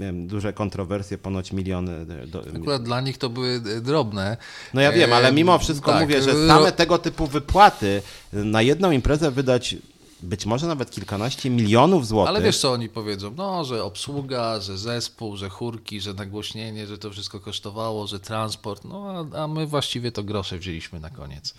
e, 0.00 0.12
duże 0.12 0.52
kontrowersje, 0.52 1.18
ponoć 1.18 1.52
miliony. 1.52 2.06
Do, 2.26 2.44
Akurat 2.56 2.82
dla 2.82 3.00
nich 3.00 3.18
to 3.18 3.28
były 3.28 3.62
e, 3.76 3.80
drobne. 3.80 4.36
no 4.74 4.80
ja 4.80 4.92
wiem, 4.92 5.12
ale 5.12 5.30
E, 5.30 5.32
mimo 5.32 5.58
wszystko 5.58 5.92
tak, 5.92 6.00
mówię, 6.00 6.22
że 6.22 6.48
same 6.48 6.72
tego 6.72 6.98
typu 6.98 7.26
wypłaty 7.26 8.02
na 8.32 8.62
jedną 8.62 8.90
imprezę 8.90 9.30
wydać 9.30 9.76
być 10.22 10.46
może 10.46 10.66
nawet 10.66 10.90
kilkanaście 10.90 11.50
milionów 11.50 12.06
złotych. 12.06 12.28
Ale 12.28 12.42
wiesz 12.42 12.58
co 12.58 12.72
oni 12.72 12.88
powiedzą? 12.88 13.34
No, 13.36 13.64
że 13.64 13.84
obsługa, 13.84 14.60
że 14.60 14.78
zespół, 14.78 15.36
że 15.36 15.48
chórki, 15.48 16.00
że 16.00 16.14
nagłośnienie, 16.14 16.86
że 16.86 16.98
to 16.98 17.10
wszystko 17.10 17.40
kosztowało, 17.40 18.06
że 18.06 18.20
transport, 18.20 18.84
no 18.84 19.26
a, 19.34 19.42
a 19.42 19.48
my 19.48 19.66
właściwie 19.66 20.12
to 20.12 20.22
grosze 20.22 20.58
wzięliśmy 20.58 21.00
na 21.00 21.10
koniec. 21.10 21.54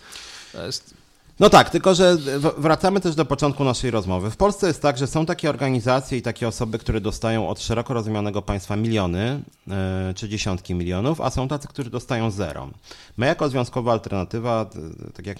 To 0.52 0.66
jest, 0.66 0.94
No 1.40 1.50
tak, 1.50 1.70
tylko 1.70 1.94
że 1.94 2.16
wracamy 2.58 3.00
też 3.00 3.14
do 3.14 3.24
początku 3.24 3.64
naszej 3.64 3.90
rozmowy. 3.90 4.30
W 4.30 4.36
Polsce 4.36 4.66
jest 4.66 4.82
tak, 4.82 4.98
że 4.98 5.06
są 5.06 5.26
takie 5.26 5.50
organizacje 5.50 6.18
i 6.18 6.22
takie 6.22 6.48
osoby, 6.48 6.78
które 6.78 7.00
dostają 7.00 7.48
od 7.48 7.60
szeroko 7.60 7.94
rozumianego 7.94 8.42
państwa 8.42 8.76
miliony 8.76 9.40
e, 9.70 10.14
czy 10.16 10.28
dziesiątki 10.28 10.74
milionów, 10.74 11.20
a 11.20 11.30
są 11.30 11.48
tacy, 11.48 11.68
którzy 11.68 11.90
dostają 11.90 12.30
zero. 12.30 12.68
My 13.16 13.26
jako 13.26 13.48
Związkowa 13.48 13.92
Alternatywa, 13.92 14.66
tak 15.14 15.26
jak 15.26 15.38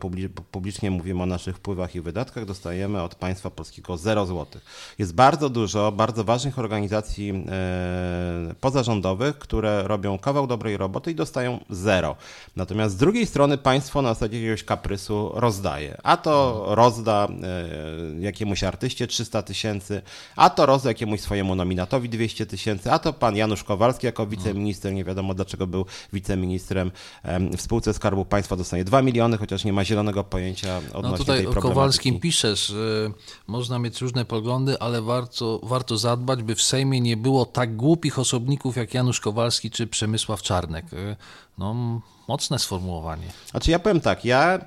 publi- 0.00 0.28
publicznie 0.28 0.90
mówimy 0.90 1.22
o 1.22 1.26
naszych 1.26 1.56
wpływach 1.56 1.94
i 1.94 2.00
wydatkach, 2.00 2.44
dostajemy 2.44 3.02
od 3.02 3.14
państwa 3.14 3.50
polskiego 3.50 3.96
zero 3.96 4.26
złotych. 4.26 4.64
Jest 4.98 5.14
bardzo 5.14 5.48
dużo 5.48 5.92
bardzo 5.92 6.24
ważnych 6.24 6.58
organizacji 6.58 7.44
e, 7.48 8.54
pozarządowych, 8.60 9.38
które 9.38 9.82
robią 9.82 10.18
kawał 10.18 10.46
dobrej 10.46 10.76
roboty 10.76 11.10
i 11.10 11.14
dostają 11.14 11.58
zero. 11.70 12.16
Natomiast 12.56 12.94
z 12.94 12.98
drugiej 12.98 13.26
strony 13.26 13.58
państwo 13.58 14.02
na 14.02 14.08
zasadzie 14.14 14.36
jakiegoś 14.36 14.64
kaprysu 14.64 15.31
rozdaje. 15.32 15.98
A 16.02 16.16
to 16.16 16.64
rozda 16.68 17.28
e, 18.18 18.20
jakiemuś 18.20 18.64
artyście 18.64 19.06
300 19.06 19.42
tysięcy, 19.42 20.02
a 20.36 20.50
to 20.50 20.66
rozda 20.66 20.90
jakiemuś 20.90 21.20
swojemu 21.20 21.54
nominatowi 21.54 22.08
200 22.08 22.46
tysięcy, 22.46 22.92
a 22.92 22.98
to 22.98 23.12
pan 23.12 23.36
Janusz 23.36 23.64
Kowalski 23.64 24.06
jako 24.06 24.26
wiceminister, 24.26 24.92
nie 24.92 25.04
wiadomo 25.04 25.34
dlaczego 25.34 25.66
był 25.66 25.86
wiceministrem 26.12 26.90
em, 27.22 27.56
w 27.56 27.60
spółce 27.60 27.94
Skarbu 27.94 28.24
Państwa 28.24 28.56
dostanie 28.56 28.84
2 28.84 29.02
miliony, 29.02 29.38
chociaż 29.38 29.64
nie 29.64 29.72
ma 29.72 29.84
zielonego 29.84 30.24
pojęcia 30.24 30.78
odnośnie 30.78 31.10
no 31.10 31.16
tutaj 31.18 31.38
tej 31.38 31.46
o. 31.46 31.54
Kowalskim 31.54 32.20
piszesz, 32.20 32.74
można 33.46 33.78
mieć 33.78 34.00
różne 34.00 34.24
poglądy, 34.24 34.78
ale 34.80 35.02
warto, 35.02 35.60
warto 35.62 35.98
zadbać, 35.98 36.42
by 36.42 36.54
w 36.54 36.62
Sejmie 36.62 37.00
nie 37.00 37.16
było 37.16 37.46
tak 37.46 37.76
głupich 37.76 38.18
osobników 38.18 38.76
jak 38.76 38.94
Janusz 38.94 39.20
Kowalski 39.20 39.70
czy 39.70 39.86
Przemysław 39.86 40.42
Czarnek. 40.42 40.92
Y, 40.92 41.16
No, 41.58 42.00
mocne 42.28 42.58
sformułowanie. 42.58 43.26
Znaczy 43.50 43.70
ja 43.70 43.78
powiem 43.78 44.00
tak, 44.00 44.24
ja 44.24 44.58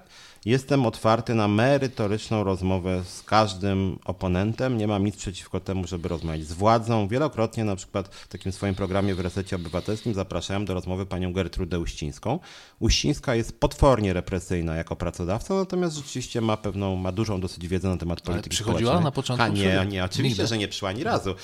jestem 0.45 0.85
otwarty 0.85 1.35
na 1.35 1.47
merytoryczną 1.47 2.43
rozmowę 2.43 3.03
z 3.05 3.23
każdym 3.23 3.99
oponentem. 4.05 4.77
Nie 4.77 4.87
mam 4.87 5.05
nic 5.05 5.15
przeciwko 5.15 5.59
temu, 5.59 5.87
żeby 5.87 6.07
rozmawiać 6.09 6.43
z 6.45 6.53
władzą. 6.53 7.07
Wielokrotnie 7.07 7.65
na 7.65 7.75
przykład 7.75 8.07
w 8.15 8.27
takim 8.27 8.51
swoim 8.51 8.75
programie 8.75 9.15
w 9.15 9.19
Resecie 9.19 9.55
Obywatelskim 9.55 10.13
zapraszałem 10.13 10.65
do 10.65 10.73
rozmowy 10.73 11.05
panią 11.05 11.33
Gertrudę 11.33 11.79
Uścińską. 11.79 12.39
Uścińska 12.79 13.35
jest 13.35 13.59
potwornie 13.59 14.13
represyjna 14.13 14.75
jako 14.75 14.95
pracodawca, 14.95 15.53
natomiast 15.53 15.95
rzeczywiście 15.95 16.41
ma 16.41 16.57
pewną, 16.57 16.95
ma 16.95 17.11
dużą 17.11 17.41
dosyć 17.41 17.67
wiedzę 17.67 17.89
na 17.89 17.97
temat 17.97 18.21
polityki 18.21 18.49
przychodziła 18.49 18.79
społecznej. 18.79 19.03
na 19.03 19.11
początku, 19.11 19.43
A 19.45 19.47
nie, 19.47 19.85
nie, 19.87 20.03
oczywiście, 20.03 20.41
Nigdy? 20.41 20.47
że 20.47 20.57
nie 20.57 20.67
przyszła 20.67 20.89
ani 20.89 21.03
razu. 21.03 21.35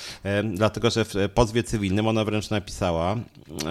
Dlatego, 0.54 0.90
że 0.90 1.06
w 1.06 1.14
pozwie 1.34 1.64
cywilnym 1.64 2.08
ona 2.08 2.26
wręcz 2.26 2.50
napisała, 2.50 3.16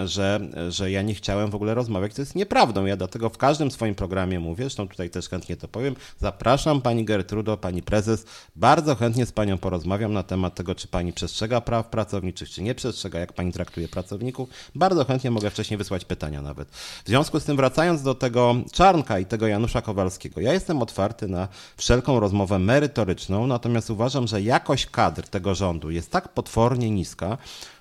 że, 0.05 0.39
że 0.69 0.91
ja 0.91 1.01
nie 1.01 1.13
chciałem 1.13 1.49
w 1.49 1.55
ogóle 1.55 1.73
rozmawiać, 1.73 2.13
co 2.13 2.21
jest 2.21 2.35
nieprawdą. 2.35 2.85
Ja 2.85 2.97
dlatego 2.97 3.29
w 3.29 3.37
każdym 3.37 3.71
swoim 3.71 3.95
programie 3.95 4.39
mówię, 4.39 4.63
zresztą 4.63 4.87
tutaj 4.87 5.09
też 5.09 5.20
chętnie 5.27 5.57
to 5.57 5.67
powiem, 5.67 5.95
zapraszam 6.19 6.81
pani 6.81 7.05
Gertrudo, 7.05 7.57
pani 7.57 7.81
prezes, 7.81 8.25
bardzo 8.55 8.95
chętnie 8.95 9.25
z 9.25 9.31
panią 9.31 9.57
porozmawiam 9.57 10.13
na 10.13 10.23
temat 10.23 10.55
tego, 10.55 10.75
czy 10.75 10.87
pani 10.87 11.13
przestrzega 11.13 11.61
praw 11.61 11.87
pracowniczych, 11.87 12.49
czy 12.49 12.61
nie 12.61 12.75
przestrzega, 12.75 13.19
jak 13.19 13.33
pani 13.33 13.53
traktuje 13.53 13.87
pracowników. 13.87 14.49
Bardzo 14.75 15.05
chętnie 15.05 15.31
mogę 15.31 15.49
wcześniej 15.49 15.77
wysłać 15.77 16.05
pytania 16.05 16.41
nawet. 16.41 16.69
W 16.71 17.07
związku 17.07 17.39
z 17.39 17.43
tym 17.43 17.57
wracając 17.57 18.01
do 18.01 18.15
tego 18.15 18.55
Czarnka 18.71 19.19
i 19.19 19.25
tego 19.25 19.47
Janusza 19.47 19.81
Kowalskiego, 19.81 20.41
ja 20.41 20.53
jestem 20.53 20.81
otwarty 20.81 21.27
na 21.27 21.47
wszelką 21.77 22.19
rozmowę 22.19 22.59
merytoryczną, 22.59 23.47
natomiast 23.47 23.89
uważam, 23.89 24.27
że 24.27 24.41
jakość 24.41 24.85
kadr 24.85 25.27
tego 25.27 25.55
rządu 25.55 25.91
jest 25.91 26.11
tak 26.11 26.29
potwornie 26.29 26.89
niska, 26.91 27.37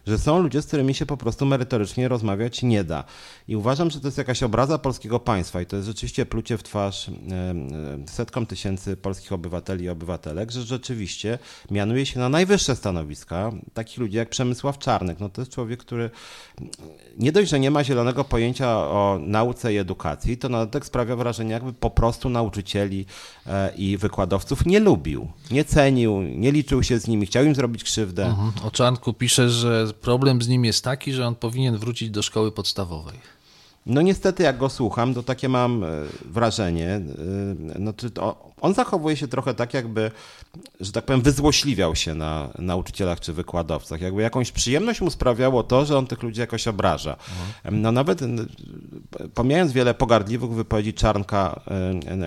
że 0.07 0.19
są 0.19 0.43
ludzie, 0.43 0.63
z 0.63 0.67
którymi 0.67 0.95
się 0.95 1.07
po 1.07 1.17
prostu 1.17 1.47
merytorycznie 1.47 2.09
rozmawiać 2.09 2.63
nie 2.63 2.85
da. 2.85 3.05
I 3.49 3.57
uważam, 3.57 3.91
że 3.91 4.01
to 4.01 4.09
jest 4.09 4.19
jakaś 4.19 4.43
obraza 4.43 4.79
polskiego 4.79 5.21
państwa 5.21 5.61
i 5.61 5.67
to 5.67 5.77
jest 5.77 5.89
rzeczywiście 5.89 6.27
plucie 6.27 6.59
w 6.59 6.63
twarz 6.63 7.11
setkom 8.07 8.47
tysięcy 8.47 8.97
polskich 8.97 9.33
obywateli 9.33 9.85
i 9.85 9.89
obywatelek, 9.89 10.51
że 10.51 10.63
rzeczywiście 10.63 11.39
mianuje 11.71 12.07
się 12.07 12.21
na 12.21 12.29
najwyższe 12.29 12.77
stanowiska 12.77 13.53
takich 13.75 13.99
ludzi 13.99 14.17
jak 14.17 14.29
Przemysław 14.29 14.79
Czarnek. 14.79 15.21
No 15.21 15.29
to 15.29 15.41
jest 15.41 15.53
człowiek, 15.53 15.81
który 15.81 16.11
nie 17.21 17.33
dość, 17.33 17.51
że 17.51 17.61
nie 17.61 17.71
ma 17.71 17.85
zielonego 17.85 18.25
pojęcia 18.25 18.69
o 18.77 19.19
nauce 19.23 19.75
i 19.75 19.77
edukacji, 19.79 20.37
to 20.39 20.49
na 20.49 20.59
dodatek 20.59 20.87
sprawia 20.87 21.17
wrażenie, 21.17 21.53
jakby 21.53 21.73
po 21.73 21.91
prostu 21.91 22.29
nauczycieli 22.29 23.07
e, 23.47 23.73
i 23.77 23.97
wykładowców 23.97 24.67
nie 24.67 24.81
lubił, 24.81 25.29
nie 25.51 25.65
cenił, 25.65 26.23
nie 26.23 26.53
liczył 26.53 26.83
się 26.83 26.99
z 26.99 27.09
nimi, 27.09 27.27
chciał 27.27 27.45
im 27.45 27.55
zrobić 27.55 27.85
krzywdę. 27.85 28.27
Mhm. 28.27 28.53
O 28.65 28.71
Czarnku 28.71 29.13
pisze, 29.13 29.51
że 29.51 29.93
problem 30.01 30.43
z 30.43 30.49
nim 30.49 30.65
jest 30.65 30.85
taki, 30.85 31.13
że 31.13 31.27
on 31.27 31.35
powinien 31.35 31.79
wrócić 31.79 32.11
do 32.11 32.23
szkoły 32.23 32.53
podstawowej. 32.53 33.40
No 33.87 34.03
niestety 34.03 34.43
jak 34.43 34.59
go 34.59 34.69
słucham, 34.69 35.15
to 35.15 35.23
takie 35.23 35.49
mam 35.49 35.85
wrażenie, 36.25 37.01
no, 37.79 37.93
czy 37.93 38.11
to, 38.11 38.51
on 38.61 38.75
zachowuje 38.75 39.17
się 39.17 39.29
trochę 39.29 39.55
tak, 39.55 39.75
jakby, 39.75 40.11
że 40.81 40.93
tak 40.93 41.05
powiem, 41.05 41.23
wyzłośliwiał 41.23 41.95
się 41.95 42.15
na 42.15 42.49
nauczycielach 42.59 43.21
czy 43.21 43.33
wykładowcach. 43.33 44.01
Jakby 44.01 44.23
jakąś 44.23 44.53
przyjemność 44.53 45.01
mu 45.01 45.11
sprawiało 45.11 45.63
to, 45.63 45.85
że 45.85 45.99
on 45.99 46.07
tych 46.07 46.23
ludzi 46.23 46.41
jakoś 46.41 46.69
obraża. 46.69 47.17
Mhm. 47.63 47.83
No 47.83 47.93
nawet 47.93 48.21
pomijając 49.35 49.73
wiele 49.73 49.95
pogardliwych 49.95 50.51
wypowiedzi 50.51 50.95
Czarnka 50.95 51.61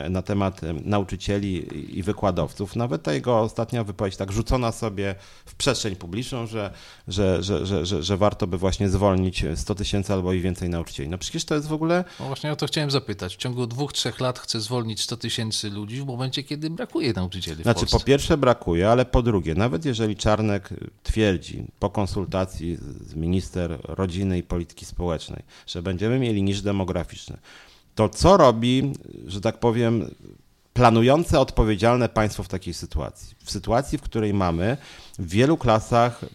na 0.10 0.22
temat 0.22 0.62
nauczycieli 0.86 1.66
i 2.00 2.04
wykładowców, 2.04 2.76
nawet 2.76 3.04
ta 3.04 3.14
jego 3.14 3.40
ostatnia 3.40 3.84
wypowiedź 3.84 4.18
tak 4.18 4.32
rzucona 4.32 4.72
sobie 4.72 5.16
w 5.46 5.56
przestrzeń 5.56 5.96
publiczną, 5.96 6.48
że, 6.48 6.74
że, 7.08 7.44
że, 7.44 7.66
że, 7.66 7.86
że, 7.86 8.04
że 8.04 8.18
warto 8.18 8.48
by 8.48 8.58
właśnie 8.58 8.90
zwolnić 8.90 9.46
100 9.56 9.76
tysięcy 9.76 10.14
albo 10.14 10.34
i 10.34 10.42
więcej 10.42 10.70
nauczycieli. 10.70 11.10
No 11.10 11.18
przecież 11.18 11.43
to 11.46 11.56
jest 11.56 11.68
w 11.68 11.74
ogóle... 11.74 12.04
No 12.20 12.26
właśnie 12.26 12.52
o 12.52 12.56
to 12.56 12.68
chciałem 12.68 12.92
zapytać. 12.92 13.36
W 13.36 13.38
ciągu 13.38 13.68
dwóch, 13.68 13.94
trzech 13.94 14.20
lat 14.20 14.40
chce 14.40 14.62
zwolnić 14.62 15.02
100 15.02 15.18
tysięcy 15.18 15.70
ludzi 15.70 16.02
w 16.02 16.06
momencie, 16.06 16.44
kiedy 16.44 16.70
brakuje 16.70 17.14
nauczycieli. 17.14 17.64
Znaczy, 17.64 17.86
po 17.86 18.00
pierwsze 18.00 18.38
brakuje, 18.38 18.90
ale 18.90 19.06
po 19.06 19.22
drugie, 19.22 19.56
nawet 19.56 19.86
jeżeli 19.86 20.16
Czarnek 20.16 20.70
twierdzi 21.04 21.64
po 21.80 21.90
konsultacji 21.90 22.78
z 23.08 23.16
minister 23.16 23.80
rodziny 23.84 24.38
i 24.38 24.44
polityki 24.44 24.86
społecznej, 24.86 25.44
że 25.68 25.82
będziemy 25.82 26.20
mieli 26.20 26.44
niż 26.44 26.62
demograficzny, 26.62 27.38
to 27.96 28.10
co 28.10 28.38
robi, 28.38 28.94
że 29.28 29.42
tak 29.42 29.60
powiem, 29.60 30.16
planujące 30.74 31.40
odpowiedzialne 31.40 32.10
państwo 32.10 32.44
w 32.44 32.48
takiej 32.48 32.74
sytuacji? 32.74 33.36
W 33.44 33.52
sytuacji, 33.52 33.98
w 33.98 34.02
której 34.02 34.34
mamy 34.34 34.78
w 35.20 35.30
wielu 35.30 35.58
klasach 35.58 36.24
y, 36.24 36.28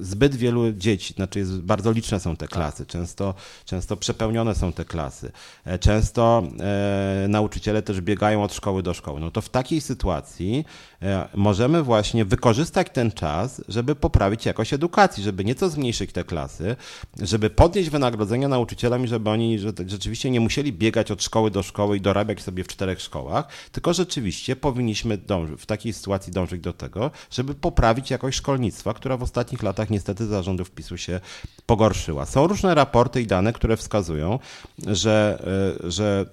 y, 0.00 0.04
zbyt 0.04 0.34
wielu 0.36 0.72
dzieci, 0.72 1.14
znaczy 1.14 1.38
jest, 1.38 1.60
bardzo 1.60 1.92
liczne 1.92 2.20
są 2.20 2.36
te 2.36 2.48
klasy, 2.48 2.86
często, 2.86 3.34
często 3.64 3.96
przepełnione 3.96 4.54
są 4.54 4.72
te 4.72 4.84
klasy, 4.84 5.32
e, 5.64 5.78
często 5.78 6.42
e, 6.60 7.26
nauczyciele 7.28 7.82
też 7.82 8.00
biegają 8.00 8.42
od 8.42 8.54
szkoły 8.54 8.82
do 8.82 8.94
szkoły. 8.94 9.20
No 9.20 9.30
to 9.30 9.40
w 9.40 9.48
takiej 9.48 9.80
sytuacji 9.80 10.64
e, 11.02 11.28
możemy 11.34 11.82
właśnie 11.82 12.24
wykorzystać 12.24 12.86
ten 12.92 13.12
czas, 13.12 13.62
żeby 13.68 13.94
poprawić 13.94 14.46
jakość 14.46 14.72
edukacji, 14.72 15.22
żeby 15.22 15.44
nieco 15.44 15.70
zmniejszyć 15.70 16.12
te 16.12 16.24
klasy, 16.24 16.76
żeby 17.22 17.50
podnieść 17.50 17.90
wynagrodzenia 17.90 18.48
nauczycielom 18.48 19.04
i 19.04 19.08
żeby 19.08 19.30
oni 19.30 19.58
rzeczywiście 19.86 20.30
nie 20.30 20.40
musieli 20.40 20.72
biegać 20.72 21.10
od 21.10 21.22
szkoły 21.22 21.50
do 21.50 21.62
szkoły 21.62 21.96
i 21.96 22.00
dorabiać 22.00 22.42
sobie 22.44 22.64
w 22.64 22.68
czterech 22.68 23.00
szkołach, 23.00 23.48
tylko 23.72 23.94
rzeczywiście 23.94 24.56
powinniśmy 24.56 25.18
dążyć, 25.18 25.60
w 25.60 25.66
takiej 25.66 25.92
sytuacji 25.92 26.32
dążyć 26.32 26.60
do 26.60 26.72
tego, 26.72 27.10
żeby 27.30 27.54
poprawić 27.54 28.10
jakość 28.10 28.38
szkolnictwa, 28.38 28.94
która 28.94 29.16
w 29.16 29.22
ostatnich 29.22 29.62
latach 29.62 29.90
niestety 29.90 30.26
zarządów 30.26 30.70
PiSu 30.70 30.96
się 30.96 31.20
pogorszyła. 31.66 32.26
Są 32.26 32.46
różne 32.46 32.74
raporty 32.74 33.22
i 33.22 33.26
dane, 33.26 33.52
które 33.52 33.76
wskazują, 33.76 34.38
że, 34.86 35.42
e, 35.84 35.90
że 35.90 36.26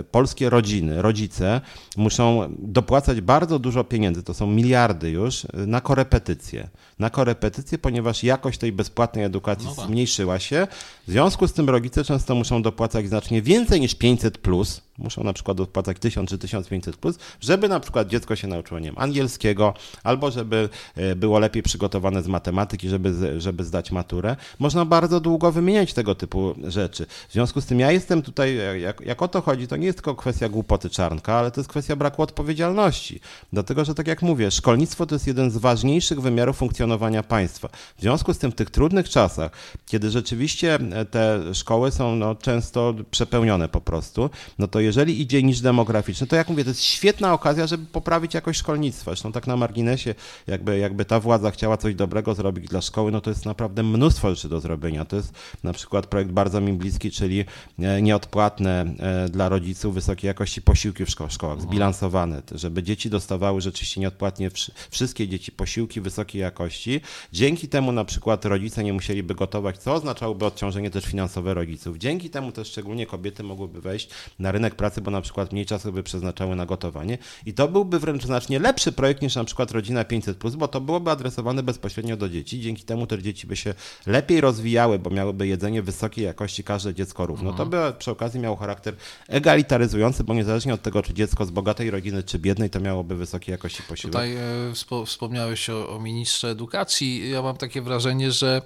e, 0.00 0.04
polskie 0.04 0.50
rodziny, 0.50 1.02
rodzice 1.02 1.60
muszą 1.96 2.54
dopłacać 2.58 3.20
bardzo 3.20 3.58
dużo 3.58 3.84
pieniędzy, 3.84 4.22
to 4.22 4.34
są 4.34 4.46
miliardy 4.46 5.10
już, 5.10 5.46
na 5.54 5.80
korepetycje. 5.80 6.68
Na 6.98 7.10
korepetycje, 7.10 7.78
ponieważ 7.78 8.24
jakość 8.24 8.58
tej 8.58 8.72
bezpłatnej 8.72 9.24
edukacji 9.24 9.68
no 9.68 9.74
tak. 9.74 9.86
zmniejszyła 9.86 10.38
się. 10.38 10.66
W 11.06 11.10
związku 11.10 11.48
z 11.48 11.52
tym 11.52 11.70
rodzice 11.70 12.04
często 12.04 12.34
muszą 12.34 12.62
dopłacać 12.62 13.08
znacznie 13.08 13.42
więcej 13.42 13.80
niż 13.80 13.94
500 13.94 14.38
plus, 14.38 14.80
muszą 14.98 15.24
na 15.24 15.32
przykład 15.32 15.60
odpłacać 15.60 15.98
1000 15.98 16.30
czy 16.30 16.38
1500 16.38 16.96
plus, 16.96 17.18
żeby 17.40 17.68
na 17.68 17.80
przykład 17.80 18.08
dziecko 18.08 18.36
się 18.36 18.48
nauczyło 18.48 18.80
nie 18.80 18.86
wiem, 18.86 18.98
angielskiego, 18.98 19.74
albo 20.02 20.30
żeby 20.30 20.68
e, 20.96 21.16
było 21.16 21.38
lepiej 21.38 21.62
przygotowane 21.62 22.22
z 22.22 22.28
matematyki, 22.28 22.88
żeby, 22.88 23.40
żeby 23.40 23.64
zdać 23.64 23.92
maturę. 23.92 24.36
Można 24.58 24.77
bardzo 24.86 25.20
długo 25.20 25.52
wymieniać 25.52 25.92
tego 25.92 26.14
typu 26.14 26.54
rzeczy. 26.64 27.06
W 27.28 27.32
związku 27.32 27.60
z 27.60 27.66
tym 27.66 27.80
ja 27.80 27.92
jestem 27.92 28.22
tutaj, 28.22 28.58
jak, 28.80 29.00
jak 29.00 29.22
o 29.22 29.28
to 29.28 29.40
chodzi, 29.40 29.68
to 29.68 29.76
nie 29.76 29.86
jest 29.86 29.98
tylko 29.98 30.14
kwestia 30.14 30.48
głupoty 30.48 30.90
czarnka, 30.90 31.34
ale 31.34 31.50
to 31.50 31.60
jest 31.60 31.70
kwestia 31.70 31.96
braku 31.96 32.22
odpowiedzialności. 32.22 33.20
Dlatego, 33.52 33.84
że 33.84 33.94
tak 33.94 34.06
jak 34.06 34.22
mówię, 34.22 34.50
szkolnictwo 34.50 35.06
to 35.06 35.14
jest 35.14 35.26
jeden 35.26 35.50
z 35.50 35.56
ważniejszych 35.56 36.20
wymiarów 36.20 36.56
funkcjonowania 36.56 37.22
państwa. 37.22 37.68
W 37.96 38.00
związku 38.00 38.34
z 38.34 38.38
tym 38.38 38.52
w 38.52 38.54
tych 38.54 38.70
trudnych 38.70 39.08
czasach, 39.08 39.50
kiedy 39.86 40.10
rzeczywiście 40.10 40.74
e, 40.74 41.04
te 41.04 41.54
szkoły 41.54 41.90
są 41.90 42.16
no, 42.16 42.34
często 42.34 42.94
przepełnione 43.10 43.68
po 43.68 43.80
prostu, 43.80 44.30
no 44.58 44.68
to 44.68 44.80
jeżeli 44.80 45.20
idzie 45.20 45.42
niż 45.42 45.60
demograficzny, 45.60 46.26
to 46.26 46.36
jak 46.36 46.48
mówię, 46.48 46.64
to 46.64 46.70
jest 46.70 46.82
świetna 46.82 47.32
okazja, 47.32 47.66
żeby 47.66 47.86
poprawić 47.86 48.34
jakość 48.34 48.58
szkolnictwa. 48.58 49.10
Zresztą 49.10 49.32
tak 49.32 49.46
na 49.46 49.56
marginesie, 49.56 50.14
jakby, 50.46 50.78
jakby 50.78 51.04
ta 51.04 51.20
władza 51.20 51.50
chciała 51.50 51.76
coś 51.76 51.94
dobrego 51.94 52.34
zrobić 52.34 52.68
dla 52.68 52.80
szkoły, 52.80 53.12
no 53.12 53.20
to 53.20 53.30
jest 53.30 53.46
naprawdę 53.46 53.82
mnóstwo 53.82 54.30
rzeczy 54.30 54.48
do 54.48 54.60
zrobienia. 54.60 54.67
To 55.04 55.16
jest 55.16 55.32
na 55.62 55.72
przykład 55.72 56.06
projekt 56.06 56.30
bardzo 56.30 56.60
mi 56.60 56.72
bliski, 56.72 57.10
czyli 57.10 57.44
e, 57.78 58.02
nieodpłatne 58.02 58.94
e, 58.98 59.28
dla 59.28 59.48
rodziców 59.48 59.94
wysokiej 59.94 60.28
jakości 60.28 60.62
posiłki 60.62 61.04
w 61.04 61.10
szkołach, 61.10 61.40
mhm. 61.40 61.60
zbilansowane, 61.60 62.42
żeby 62.52 62.82
dzieci 62.82 63.10
dostawały 63.10 63.60
rzeczywiście 63.60 64.00
nieodpłatnie 64.00 64.50
wszystkie 64.90 65.28
dzieci 65.28 65.52
posiłki 65.52 66.00
wysokiej 66.00 66.40
jakości. 66.40 67.00
Dzięki 67.32 67.68
temu 67.68 67.92
na 67.92 68.04
przykład 68.04 68.44
rodzice 68.44 68.84
nie 68.84 68.92
musieliby 68.92 69.34
gotować, 69.34 69.78
co 69.78 69.94
oznaczałoby 69.94 70.44
odciążenie 70.44 70.90
też 70.90 71.04
finansowe 71.04 71.54
rodziców. 71.54 71.98
Dzięki 71.98 72.30
temu 72.30 72.52
też 72.52 72.68
szczególnie 72.68 73.06
kobiety 73.06 73.42
mogłyby 73.42 73.80
wejść 73.80 74.08
na 74.38 74.52
rynek 74.52 74.74
pracy, 74.74 75.00
bo 75.00 75.10
na 75.10 75.20
przykład 75.20 75.52
mniej 75.52 75.66
czasu 75.66 75.92
by 75.92 76.02
przeznaczały 76.02 76.56
na 76.56 76.66
gotowanie. 76.66 77.18
I 77.46 77.54
to 77.54 77.68
byłby 77.68 77.98
wręcz 77.98 78.24
znacznie 78.24 78.58
lepszy 78.58 78.92
projekt 78.92 79.22
niż 79.22 79.34
na 79.34 79.44
przykład 79.44 79.70
Rodzina 79.70 80.04
500, 80.04 80.56
bo 80.56 80.68
to 80.68 80.80
byłoby 80.80 81.10
adresowane 81.10 81.62
bezpośrednio 81.62 82.16
do 82.16 82.28
dzieci. 82.28 82.60
Dzięki 82.60 82.82
temu 82.82 83.06
te 83.06 83.22
dzieci 83.22 83.46
by 83.46 83.56
się 83.56 83.74
lepiej 84.06 84.40
rozwijały, 84.40 84.57
bo 84.98 85.10
miałyby 85.10 85.46
jedzenie 85.46 85.82
wysokiej 85.82 86.24
jakości, 86.24 86.64
każde 86.64 86.94
dziecko 86.94 87.26
równo. 87.26 87.52
To 87.52 87.62
mhm. 87.62 87.92
by 87.92 87.98
przy 87.98 88.10
okazji 88.10 88.40
miało 88.40 88.56
charakter 88.56 88.94
egalitaryzujący, 89.28 90.24
bo 90.24 90.34
niezależnie 90.34 90.74
od 90.74 90.82
tego, 90.82 91.02
czy 91.02 91.14
dziecko 91.14 91.44
z 91.44 91.50
bogatej 91.50 91.90
rodziny, 91.90 92.22
czy 92.22 92.38
biednej, 92.38 92.70
to 92.70 92.80
miałoby 92.80 93.16
wysokiej 93.16 93.52
jakości 93.52 93.82
posiłek. 93.82 94.12
Tutaj 94.12 94.36
e, 94.36 95.04
wspomniałeś 95.06 95.70
o, 95.70 95.96
o 95.96 96.00
ministrze 96.00 96.48
edukacji. 96.48 97.30
Ja 97.30 97.42
mam 97.42 97.56
takie 97.56 97.82
wrażenie, 97.82 98.32
że 98.32 98.62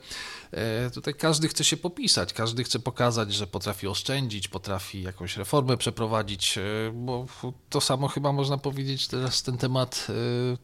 tutaj 0.95 1.15
każdy 1.15 1.49
chce 1.49 1.65
się 1.65 1.77
popisać, 1.77 2.33
każdy 2.33 2.65
chce 2.65 2.79
pokazać, 2.79 3.35
że 3.35 3.47
potrafi 3.47 3.89
oszczędzić, 3.89 4.49
potrafi 4.49 5.03
jakąś 5.03 5.37
reformę 5.37 5.77
przeprowadzić, 5.77 6.59
e, 6.59 6.63
bo 6.95 7.27
to 7.71 7.81
samo 7.81 8.09
chyba 8.09 8.33
można 8.33 8.59
powiedzieć 8.59 9.09
teraz 9.09 9.43
ten 9.43 9.59
temat 9.59 10.07
e, 10.09 10.13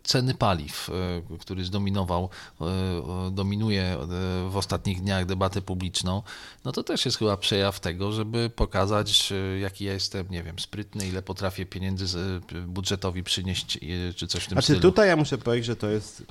ceny 0.02 0.34
paliw, 0.34 0.90
który 1.40 1.64
zdominował, 1.64 2.28
dominuje 3.30 3.96
w 4.50 4.56
ostatnich 4.56 5.00
dniach 5.00 5.26
debatę 5.26 5.62
publiczną, 5.62 6.22
no 6.64 6.72
to 6.72 6.82
też 6.82 7.04
jest 7.04 7.18
chyba 7.18 7.36
przejaw 7.36 7.80
tego, 7.80 8.12
żeby 8.12 8.50
pokazać, 8.50 9.32
jaki 9.60 9.84
ja 9.84 9.92
jestem, 9.92 10.26
nie 10.30 10.42
wiem, 10.42 10.58
sprytny, 10.58 11.08
ile 11.08 11.22
potrafię 11.22 11.66
pieniędzy 11.66 12.18
budżetowi 12.66 13.22
przynieść, 13.22 13.78
czy 14.16 14.26
coś 14.26 14.44
w 14.44 14.46
tym 14.46 14.54
znaczy, 14.54 14.64
stylu. 14.64 14.80
Tutaj 14.80 15.08
ja 15.08 15.16
muszę 15.16 15.38
powiedzieć, 15.38 15.66
że 15.66 15.76
to 15.76 15.88
jest 15.88 16.22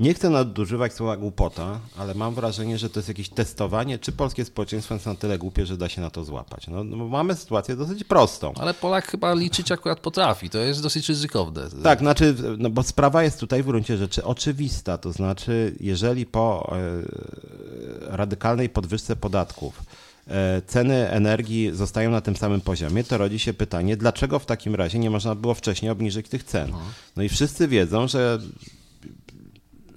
nie 0.00 0.14
chcę 0.14 0.30
nadużywać 0.30 0.94
słowa 0.94 1.16
głupota, 1.16 1.80
ale 1.98 2.14
mam 2.14 2.34
wrażenie, 2.34 2.78
że 2.78 2.90
to 2.90 2.98
jest 3.00 3.08
jakieś 3.08 3.28
testowanie, 3.28 3.98
czy 3.98 4.12
polskie 4.12 4.44
społeczeństwo 4.44 4.94
jest 4.94 5.06
na 5.06 5.14
tyle 5.14 5.38
głupie, 5.38 5.66
że 5.66 5.76
da 5.76 5.88
się 5.88 6.00
na 6.00 6.10
to 6.10 6.24
złapać. 6.24 6.66
No, 6.66 6.84
no 6.84 6.96
mamy 7.08 7.34
sytuację 7.34 7.76
dosyć 7.76 8.04
prostą. 8.04 8.52
Ale 8.56 8.74
Polak 8.74 9.06
chyba 9.06 9.34
liczyć 9.34 9.72
akurat 9.72 10.00
potrafi, 10.00 10.50
to 10.50 10.58
jest 10.58 10.82
dosyć 10.82 11.08
ryzykowne. 11.08 11.62
Tak, 11.82 11.98
znaczy, 11.98 12.34
no 12.58 12.70
bo 12.70 12.82
sprawa 12.82 13.22
jest 13.22 13.40
tutaj 13.40 13.62
w 13.62 13.66
gruncie 13.66 13.96
rzeczy 13.96 14.24
oczywista, 14.24 14.98
to 14.98 15.12
znaczy, 15.12 15.74
jeżeli 15.80 16.26
po 16.26 16.72
e, 16.76 18.16
radykalnej 18.16 18.68
podwyżce 18.68 19.16
podatków 19.16 19.82
e, 20.28 20.62
ceny 20.66 21.10
energii 21.10 21.70
zostają 21.74 22.10
na 22.10 22.20
tym 22.20 22.36
samym 22.36 22.60
poziomie, 22.60 23.04
to 23.04 23.18
rodzi 23.18 23.38
się 23.38 23.52
pytanie, 23.52 23.96
dlaczego 23.96 24.38
w 24.38 24.46
takim 24.46 24.74
razie 24.74 24.98
nie 24.98 25.10
można 25.10 25.34
było 25.34 25.54
wcześniej 25.54 25.90
obniżyć 25.90 26.28
tych 26.28 26.44
cen? 26.44 26.70
No, 26.70 26.80
no 27.16 27.22
i 27.22 27.28
wszyscy 27.28 27.68
wiedzą, 27.68 28.08
że 28.08 28.38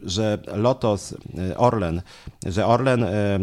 że 0.06 0.38
Lotos, 0.56 1.16
e, 1.52 1.58
Orlen, 1.58 2.02
że 2.46 2.66
Orlen 2.66 3.04
e, 3.04 3.08
e, 3.08 3.40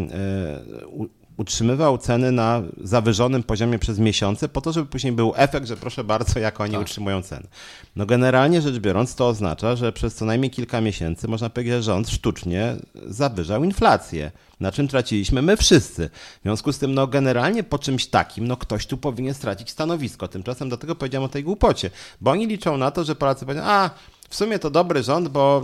utrzymywał 1.41 1.97
ceny 1.97 2.31
na 2.31 2.61
zawyżonym 2.83 3.43
poziomie 3.43 3.79
przez 3.79 3.99
miesiące, 3.99 4.49
po 4.49 4.61
to, 4.61 4.71
żeby 4.71 4.87
później 4.87 5.13
był 5.13 5.33
efekt, 5.35 5.67
że 5.67 5.77
proszę 5.77 6.03
bardzo, 6.03 6.39
jak 6.39 6.61
oni 6.61 6.73
tak. 6.73 6.81
utrzymują 6.81 7.21
ceny. 7.21 7.47
No 7.95 8.05
generalnie 8.05 8.61
rzecz 8.61 8.77
biorąc, 8.77 9.15
to 9.15 9.27
oznacza, 9.27 9.75
że 9.75 9.91
przez 9.91 10.15
co 10.15 10.25
najmniej 10.25 10.51
kilka 10.51 10.81
miesięcy 10.81 11.27
można 11.27 11.49
powiedzieć, 11.49 11.73
że 11.73 11.83
rząd 11.83 12.09
sztucznie 12.09 12.75
zawyżał 13.07 13.63
inflację, 13.63 14.31
na 14.59 14.71
czym 14.71 14.87
traciliśmy 14.87 15.41
my 15.41 15.57
wszyscy. 15.57 16.09
W 16.39 16.43
związku 16.43 16.73
z 16.73 16.79
tym, 16.79 16.93
no 16.93 17.07
generalnie 17.07 17.63
po 17.63 17.79
czymś 17.79 18.07
takim, 18.07 18.47
no 18.47 18.57
ktoś 18.57 18.85
tu 18.85 18.97
powinien 18.97 19.33
stracić 19.33 19.69
stanowisko. 19.69 20.27
Tymczasem 20.27 20.69
do 20.69 20.77
tego 20.77 20.95
powiedziałem 20.95 21.25
o 21.25 21.29
tej 21.29 21.43
głupocie, 21.43 21.91
bo 22.21 22.31
oni 22.31 22.47
liczą 22.47 22.77
na 22.77 22.91
to, 22.91 23.03
że 23.03 23.15
Polacy 23.15 23.45
powiedzą, 23.45 23.63
a 23.65 23.89
w 24.31 24.35
sumie 24.35 24.59
to 24.59 24.69
dobry 24.69 25.03
rząd, 25.03 25.27
bo 25.27 25.63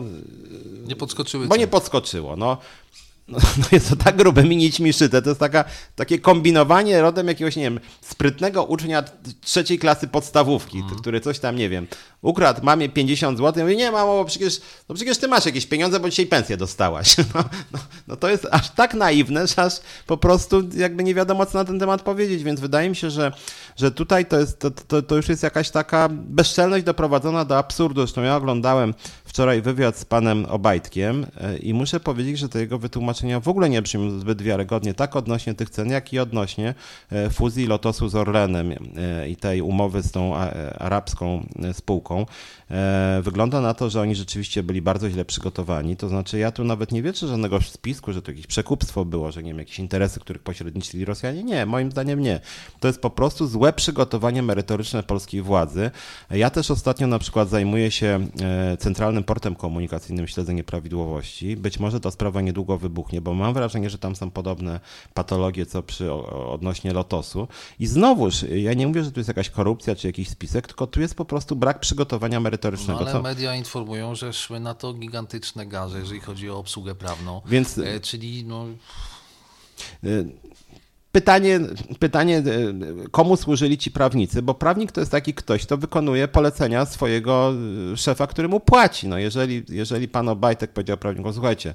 nie 0.87 0.95
podskoczyły 0.95 1.47
bo 1.47 1.55
nie 1.55 1.67
podskoczyło. 1.67 2.35
No, 2.35 2.57
no, 3.27 3.37
no 3.61 3.65
jest 3.71 3.89
to 3.89 3.95
tak 3.95 4.15
grubymi 4.15 4.57
nićmi 4.57 4.93
szyte. 4.93 5.21
To 5.21 5.29
jest 5.29 5.39
taka, 5.39 5.63
takie 5.95 6.19
kombinowanie 6.19 7.01
rodem 7.01 7.27
jakiegoś, 7.27 7.55
nie 7.55 7.63
wiem, 7.63 7.79
sprytnego 8.01 8.63
ucznia 8.63 9.03
trzeciej 9.41 9.79
klasy 9.79 10.07
podstawówki, 10.07 10.77
mm. 10.79 10.95
który 10.95 11.21
coś 11.21 11.39
tam, 11.39 11.55
nie 11.55 11.69
wiem, 11.69 11.87
ukradł 12.21 12.63
mamie 12.63 12.89
50 12.89 13.37
zł. 13.37 13.53
Ja 13.57 13.63
mówię, 13.63 13.75
nie 13.75 13.91
mamo, 13.91 14.13
bo 14.13 14.25
przecież, 14.25 14.61
no 14.89 14.95
przecież 14.95 15.17
ty 15.17 15.27
masz 15.27 15.45
jakieś 15.45 15.65
pieniądze, 15.65 15.99
bo 15.99 16.09
dzisiaj 16.09 16.25
pensję 16.25 16.57
dostałaś. 16.57 17.15
No, 17.33 17.43
no, 17.71 17.79
no, 18.07 18.15
to 18.15 18.29
jest 18.29 18.47
aż 18.51 18.69
tak 18.69 18.93
naiwne, 18.93 19.47
że 19.47 19.61
aż 19.61 19.73
po 20.07 20.17
prostu 20.17 20.63
jakby 20.75 21.03
nie 21.03 21.15
wiadomo, 21.15 21.45
co 21.45 21.57
na 21.57 21.65
ten 21.65 21.79
temat 21.79 22.01
powiedzieć, 22.01 22.43
więc 22.43 22.59
wydaje 22.59 22.89
mi 22.89 22.95
się, 22.95 23.09
że, 23.09 23.31
że 23.75 23.91
tutaj 23.91 24.25
to, 24.25 24.39
jest, 24.39 24.59
to, 24.59 24.71
to, 24.71 25.01
to 25.01 25.15
już 25.15 25.29
jest 25.29 25.43
jakaś 25.43 25.69
taka 25.69 26.09
bezczelność 26.11 26.85
doprowadzona 26.85 27.45
do 27.45 27.57
absurdu. 27.57 28.01
Zresztą 28.01 28.21
ja 28.21 28.35
oglądałem 28.35 28.93
wczoraj 29.25 29.61
wywiad 29.61 29.97
z 29.97 30.05
panem 30.05 30.45
Obajtkiem 30.45 31.25
e, 31.37 31.57
i 31.57 31.73
muszę 31.73 31.99
powiedzieć, 31.99 32.37
że 32.37 32.49
te 32.49 32.59
jego 32.59 32.79
wytłumaczenia 33.17 33.39
w 33.39 33.47
ogóle 33.47 33.69
nie 33.69 33.81
brzmią 33.81 34.19
zbyt 34.19 34.41
wiarygodnie, 34.41 34.93
tak 34.93 35.15
odnośnie 35.15 35.53
tych 35.53 35.69
cen, 35.69 35.89
jak 35.89 36.13
i 36.13 36.19
odnośnie 36.19 36.73
e, 37.11 37.29
fuzji 37.29 37.67
Lotosu 37.67 38.09
z 38.09 38.15
Orlenem 38.15 38.71
e, 38.71 39.29
i 39.29 39.35
tej 39.35 39.61
umowy 39.61 40.03
z 40.03 40.11
tą 40.11 40.35
arabską 40.79 41.47
spółką. 41.73 42.25
Wygląda 43.21 43.61
na 43.61 43.73
to, 43.73 43.89
że 43.89 44.01
oni 44.01 44.15
rzeczywiście 44.15 44.63
byli 44.63 44.81
bardzo 44.81 45.09
źle 45.09 45.25
przygotowani. 45.25 45.97
To 45.97 46.09
znaczy, 46.09 46.39
ja 46.39 46.51
tu 46.51 46.63
nawet 46.63 46.91
nie 46.91 47.01
wierzę 47.01 47.27
żadnego 47.27 47.61
spisku, 47.61 48.13
że 48.13 48.21
to 48.21 48.31
jakieś 48.31 48.47
przekupstwo 48.47 49.05
było, 49.05 49.31
że 49.31 49.43
nie 49.43 49.49
wiem, 49.49 49.59
jakieś 49.59 49.79
interesy, 49.79 50.19
których 50.19 50.43
pośredniczyli 50.43 51.05
Rosjanie. 51.05 51.43
Nie, 51.43 51.65
moim 51.65 51.91
zdaniem 51.91 52.19
nie. 52.19 52.39
To 52.79 52.87
jest 52.87 53.01
po 53.01 53.09
prostu 53.09 53.47
złe 53.47 53.73
przygotowanie 53.73 54.43
merytoryczne 54.43 55.03
polskiej 55.03 55.41
władzy. 55.41 55.91
Ja 56.31 56.49
też 56.49 56.71
ostatnio 56.71 57.07
na 57.07 57.19
przykład 57.19 57.49
zajmuję 57.49 57.91
się 57.91 58.27
centralnym 58.79 59.23
portem 59.23 59.55
komunikacyjnym 59.55 60.27
śledzenie 60.27 60.63
prawidłowości. 60.63 61.57
Być 61.57 61.79
może 61.79 61.99
ta 61.99 62.11
sprawa 62.11 62.41
niedługo 62.41 62.77
wybuchnie, 62.77 63.06
bo 63.21 63.33
mam 63.33 63.53
wrażenie, 63.53 63.89
że 63.89 63.97
tam 63.97 64.15
są 64.15 64.31
podobne 64.31 64.79
patologie, 65.13 65.65
co 65.65 65.83
przy 65.83 66.13
odnośnie 66.13 66.93
Lotosu. 66.93 67.47
I 67.79 67.87
znowuż, 67.87 68.43
ja 68.43 68.73
nie 68.73 68.87
mówię, 68.87 69.03
że 69.03 69.11
tu 69.11 69.19
jest 69.19 69.27
jakaś 69.27 69.49
korupcja 69.49 69.95
czy 69.95 70.07
jakiś 70.07 70.29
spisek, 70.29 70.67
tylko 70.67 70.87
tu 70.87 71.01
jest 71.01 71.15
po 71.15 71.25
prostu 71.25 71.55
brak 71.55 71.79
przygotowania 71.79 72.39
merytorycznego. 72.39 72.99
No, 72.99 73.05
ale 73.05 73.11
co... 73.11 73.21
media 73.21 73.55
informują, 73.55 74.15
że 74.15 74.33
szły 74.33 74.59
na 74.59 74.73
to 74.73 74.93
gigantyczne 74.93 75.65
garze, 75.65 75.99
jeżeli 75.99 76.19
chodzi 76.19 76.49
o 76.49 76.57
obsługę 76.57 76.95
prawną. 76.95 77.41
Więc... 77.45 77.77
E, 77.77 77.99
czyli 77.99 78.45
no... 78.45 78.65
E, 80.03 80.07
Pytanie, 81.17 81.59
pytanie, 81.99 82.37
e, 82.37 82.43
komu 83.11 83.37
służyli 83.37 83.77
ci 83.77 83.91
prawnicy, 83.91 84.41
bo 84.41 84.53
prawnik 84.53 84.91
to 84.91 84.99
jest 84.99 85.11
taki 85.11 85.33
ktoś, 85.33 85.65
kto 85.65 85.77
wykonuje 85.77 86.27
polecenia 86.27 86.85
swojego 86.85 87.53
e, 87.93 87.97
szefa, 87.97 88.27
który 88.27 88.47
mu 88.47 88.59
płaci. 88.59 89.07
No 89.07 89.17
jeżeli, 89.17 89.63
jeżeli 89.69 90.07
pan 90.07 90.29
Obajtek 90.29 90.71
powiedział 90.73 90.97
prawnikom, 90.97 91.33
słuchajcie, 91.33 91.73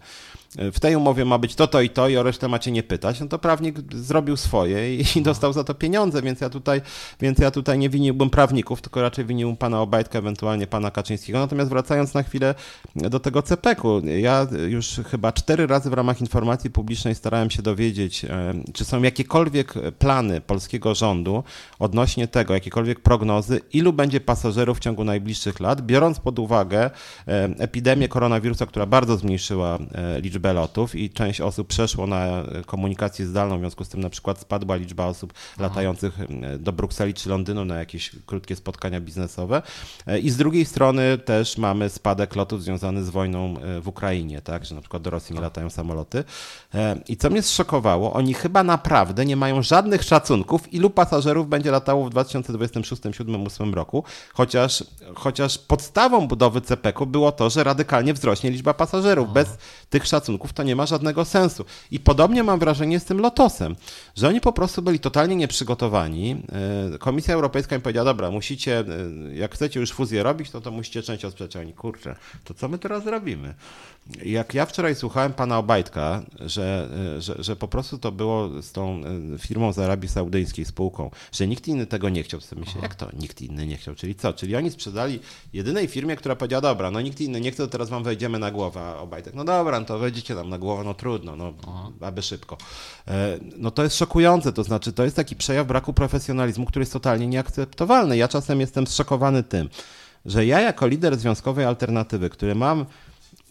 w 0.58 0.80
tej 0.80 0.96
umowie 0.96 1.24
ma 1.24 1.38
być 1.38 1.54
to, 1.54 1.66
to 1.66 1.80
i 1.80 1.90
to 1.90 2.08
i 2.08 2.16
o 2.16 2.22
resztę 2.22 2.48
macie 2.48 2.72
nie 2.72 2.82
pytać, 2.82 3.20
no 3.20 3.26
to 3.26 3.38
prawnik 3.38 3.94
zrobił 3.94 4.36
swoje 4.36 4.96
i, 4.96 5.04
i 5.18 5.22
dostał 5.22 5.52
za 5.52 5.64
to 5.64 5.74
pieniądze, 5.74 6.22
więc 6.22 6.40
ja 6.40 6.50
tutaj, 6.50 6.80
więc 7.20 7.38
ja 7.38 7.50
tutaj 7.50 7.78
nie 7.78 7.88
winiłbym 7.88 8.30
prawników, 8.30 8.82
tylko 8.82 9.02
raczej 9.02 9.24
winiłbym 9.24 9.56
pana 9.56 9.80
Obajtka, 9.80 10.18
ewentualnie 10.18 10.66
pana 10.66 10.90
Kaczyńskiego. 10.90 11.38
Natomiast 11.38 11.70
wracając 11.70 12.14
na 12.14 12.22
chwilę 12.22 12.54
do 12.96 13.20
tego 13.20 13.42
CPK-u, 13.42 14.06
ja 14.06 14.46
już 14.68 15.00
chyba 15.10 15.32
cztery 15.32 15.66
razy 15.66 15.90
w 15.90 15.92
ramach 15.92 16.20
informacji 16.20 16.70
publicznej 16.70 17.14
starałem 17.14 17.50
się 17.50 17.62
dowiedzieć, 17.62 18.24
e, 18.24 18.54
czy 18.72 18.84
są 18.84 19.02
jakiekolwiek 19.02 19.74
plany 19.98 20.40
polskiego 20.40 20.94
rządu 20.94 21.44
odnośnie 21.78 22.28
tego, 22.28 22.54
jakiekolwiek 22.54 23.00
prognozy, 23.00 23.60
ilu 23.72 23.92
będzie 23.92 24.20
pasażerów 24.20 24.78
w 24.78 24.80
ciągu 24.80 25.04
najbliższych 25.04 25.60
lat, 25.60 25.80
biorąc 25.80 26.20
pod 26.20 26.38
uwagę 26.38 26.80
e, 26.84 26.90
epidemię 27.58 28.08
koronawirusa, 28.08 28.66
która 28.66 28.86
bardzo 28.86 29.16
zmniejszyła 29.16 29.78
e, 29.94 30.20
liczbę 30.20 30.41
liczbę 30.42 30.52
lotów 30.52 30.94
i 30.94 31.10
część 31.10 31.40
osób 31.40 31.68
przeszło 31.68 32.06
na 32.06 32.26
komunikację 32.66 33.26
zdalną, 33.26 33.56
w 33.56 33.60
związku 33.60 33.84
z 33.84 33.88
tym 33.88 34.00
na 34.00 34.10
przykład 34.10 34.38
spadła 34.38 34.76
liczba 34.76 35.06
osób 35.06 35.32
latających 35.58 36.18
do 36.58 36.72
Brukseli 36.72 37.14
czy 37.14 37.28
Londynu 37.28 37.64
na 37.64 37.78
jakieś 37.78 38.10
krótkie 38.26 38.56
spotkania 38.56 39.00
biznesowe. 39.00 39.62
E, 40.06 40.18
I 40.18 40.30
z 40.30 40.36
drugiej 40.36 40.64
strony 40.64 41.18
też 41.18 41.58
mamy 41.58 41.88
spadek 41.88 42.36
lotów 42.36 42.62
związany 42.62 43.04
z 43.04 43.10
wojną 43.10 43.54
e, 43.58 43.80
w 43.80 43.88
Ukrainie, 43.88 44.40
tak, 44.40 44.64
że 44.64 44.74
na 44.74 44.80
przykład 44.80 45.02
do 45.02 45.10
Rosji 45.10 45.32
nie 45.32 45.40
tak. 45.40 45.44
latają 45.44 45.70
samoloty. 45.70 46.24
E, 46.74 46.96
I 47.08 47.16
co 47.16 47.30
mnie 47.30 47.42
zszokowało, 47.42 48.12
oni 48.12 48.34
chyba 48.34 48.62
naprawdę 48.62 49.24
nie 49.24 49.36
mają 49.36 49.62
żadnych 49.62 50.02
szacunków, 50.02 50.72
ilu 50.72 50.90
pasażerów 50.90 51.48
będzie 51.48 51.70
latało 51.70 52.06
w 52.06 52.10
2026, 52.10 53.00
2027, 53.00 53.42
2028 53.42 53.74
roku, 53.74 54.04
chociaż, 54.34 54.84
chociaż 55.14 55.58
podstawą 55.58 56.28
budowy 56.28 56.60
CPK-u 56.60 57.06
było 57.06 57.32
to, 57.32 57.50
że 57.50 57.64
radykalnie 57.64 58.14
wzrośnie 58.14 58.50
liczba 58.50 58.74
pasażerów. 58.74 59.32
Bez 59.32 59.48
tych 59.90 60.06
szacunków 60.06 60.31
to 60.54 60.62
nie 60.62 60.76
ma 60.76 60.86
żadnego 60.86 61.24
sensu. 61.24 61.64
I 61.90 62.00
podobnie 62.00 62.42
mam 62.42 62.58
wrażenie 62.58 63.00
z 63.00 63.04
tym 63.04 63.20
lotosem, 63.20 63.76
że 64.16 64.28
oni 64.28 64.40
po 64.40 64.52
prostu 64.52 64.82
byli 64.82 65.00
totalnie 65.00 65.36
nieprzygotowani. 65.36 66.42
E, 66.94 66.98
Komisja 66.98 67.34
Europejska 67.34 67.76
im 67.76 67.82
powiedziała, 67.82 68.04
dobra, 68.04 68.30
musicie, 68.30 68.78
e, 68.80 69.34
jak 69.34 69.54
chcecie 69.54 69.80
już 69.80 69.92
fuzję 69.92 70.22
robić, 70.22 70.50
to 70.50 70.60
to 70.60 70.70
musicie 70.70 71.02
część 71.02 71.24
odsprzeć. 71.24 71.56
Oni, 71.56 71.72
kurczę, 71.72 72.16
to 72.44 72.54
co 72.54 72.68
my 72.68 72.78
teraz 72.78 73.06
robimy? 73.06 73.54
Jak 74.24 74.54
ja 74.54 74.66
wczoraj 74.66 74.94
słuchałem 74.94 75.32
pana 75.32 75.58
Obajtka, 75.58 76.22
że, 76.40 76.88
e, 77.16 77.20
że, 77.20 77.36
że 77.38 77.56
po 77.56 77.68
prostu 77.68 77.98
to 77.98 78.12
było 78.12 78.62
z 78.62 78.72
tą 78.72 79.02
firmą 79.38 79.72
z 79.72 79.78
Arabii 79.78 80.08
Saudyjskiej, 80.08 80.64
spółką, 80.64 81.10
że 81.32 81.46
nikt 81.46 81.68
inny 81.68 81.86
tego 81.86 82.08
nie 82.08 82.22
chciał, 82.22 82.40
sobie 82.40 82.60
myślę, 82.60 82.80
jak 82.82 82.94
to 82.94 83.08
nikt 83.18 83.40
inny 83.40 83.66
nie 83.66 83.76
chciał? 83.76 83.94
Czyli 83.94 84.14
co? 84.14 84.32
Czyli 84.32 84.56
oni 84.56 84.70
sprzedali 84.70 85.20
jedynej 85.52 85.88
firmie, 85.88 86.16
która 86.16 86.36
powiedziała, 86.36 86.60
dobra, 86.60 86.90
no 86.90 87.00
nikt 87.00 87.20
inny 87.20 87.40
nie 87.40 87.50
chce, 87.50 87.62
to 87.62 87.68
teraz 87.68 87.90
wam 87.90 88.04
wejdziemy 88.04 88.38
na 88.38 88.50
głowę, 88.50 88.80
a 88.80 88.98
Obajtek, 88.98 89.34
no 89.34 89.44
dobra, 89.44 89.80
no 89.80 89.86
to 89.86 89.98
wejdzie 89.98 90.12
wejdziecie 90.12 90.34
tam 90.34 90.48
na 90.48 90.58
głowę, 90.58 90.84
no 90.84 90.94
trudno, 90.94 91.36
no 91.36 91.52
aby 92.00 92.22
szybko. 92.22 92.56
E, 93.08 93.38
no 93.56 93.70
to 93.70 93.82
jest 93.82 93.96
szokujące, 93.96 94.52
to 94.52 94.64
znaczy 94.64 94.92
to 94.92 95.04
jest 95.04 95.16
taki 95.16 95.36
przejaw 95.36 95.66
braku 95.66 95.92
profesjonalizmu, 95.92 96.66
który 96.66 96.82
jest 96.82 96.92
totalnie 96.92 97.26
nieakceptowalny. 97.26 98.16
Ja 98.16 98.28
czasem 98.28 98.60
jestem 98.60 98.86
zszokowany 98.86 99.42
tym, 99.42 99.68
że 100.24 100.46
ja 100.46 100.60
jako 100.60 100.86
lider 100.86 101.16
związkowej 101.16 101.64
alternatywy, 101.64 102.30
który 102.30 102.54
mam 102.54 102.86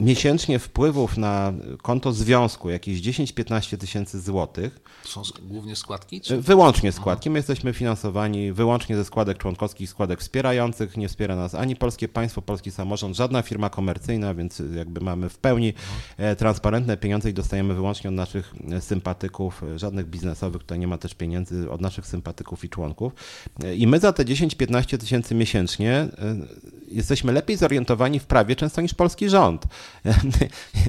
miesięcznie 0.02 0.60
wpływów 0.60 1.18
na 1.18 1.54
konto 1.82 2.12
związku 2.12 2.70
jakieś 2.70 3.02
10-15 3.02 3.78
tysięcy 3.78 4.22
złotych. 4.22 4.80
Są 5.06 5.22
głównie 5.42 5.76
składki? 5.76 6.22
Czy? 6.22 6.42
Wyłącznie 6.42 6.92
składki. 6.92 7.30
My 7.30 7.40
jesteśmy 7.40 7.74
finansowani 7.74 8.52
wyłącznie 8.52 8.96
ze 8.96 9.06
składek 9.06 9.38
członkowskich, 9.38 9.90
składek 9.90 10.20
wspierających. 10.20 10.98
Nie 10.98 11.08
wspiera 11.08 11.36
nas 11.36 11.56
ani 11.56 11.76
polskie 11.76 12.08
państwo, 12.08 12.42
polski 12.42 12.72
samorząd, 12.72 13.16
żadna 13.16 13.42
firma 13.42 13.70
komercyjna, 13.70 14.34
więc 14.34 14.62
jakby 14.76 15.02
mamy 15.02 15.30
w 15.30 15.38
pełni 15.38 15.74
e, 16.18 16.36
transparentne 16.36 16.98
pieniądze 16.98 17.30
i 17.30 17.34
dostajemy 17.34 17.74
wyłącznie 17.74 18.10
od 18.10 18.16
naszych 18.16 18.54
e, 18.72 18.82
sympatyków, 18.82 19.64
e, 19.64 19.80
żadnych 19.80 20.08
biznesowych, 20.08 20.62
tutaj 20.62 20.80
nie 20.80 20.88
ma 20.88 20.98
też 20.98 21.14
pieniędzy 21.14 21.72
od 21.72 21.82
naszych 21.82 22.08
sympatyków 22.08 22.64
i 22.64 22.70
członków. 22.70 23.14
I 23.76 23.88
my 23.88 24.00
za 24.00 24.14
te 24.14 24.26
10-15 24.26 24.98
tysięcy 24.98 25.36
miesięcznie 25.36 26.08
jesteśmy 26.92 27.32
lepiej 27.32 27.58
zorientowani 27.58 28.20
w 28.20 28.26
prawie 28.26 28.56
często 28.56 28.82
niż 28.82 28.94
polski 28.94 29.30
rząd. 29.30 29.66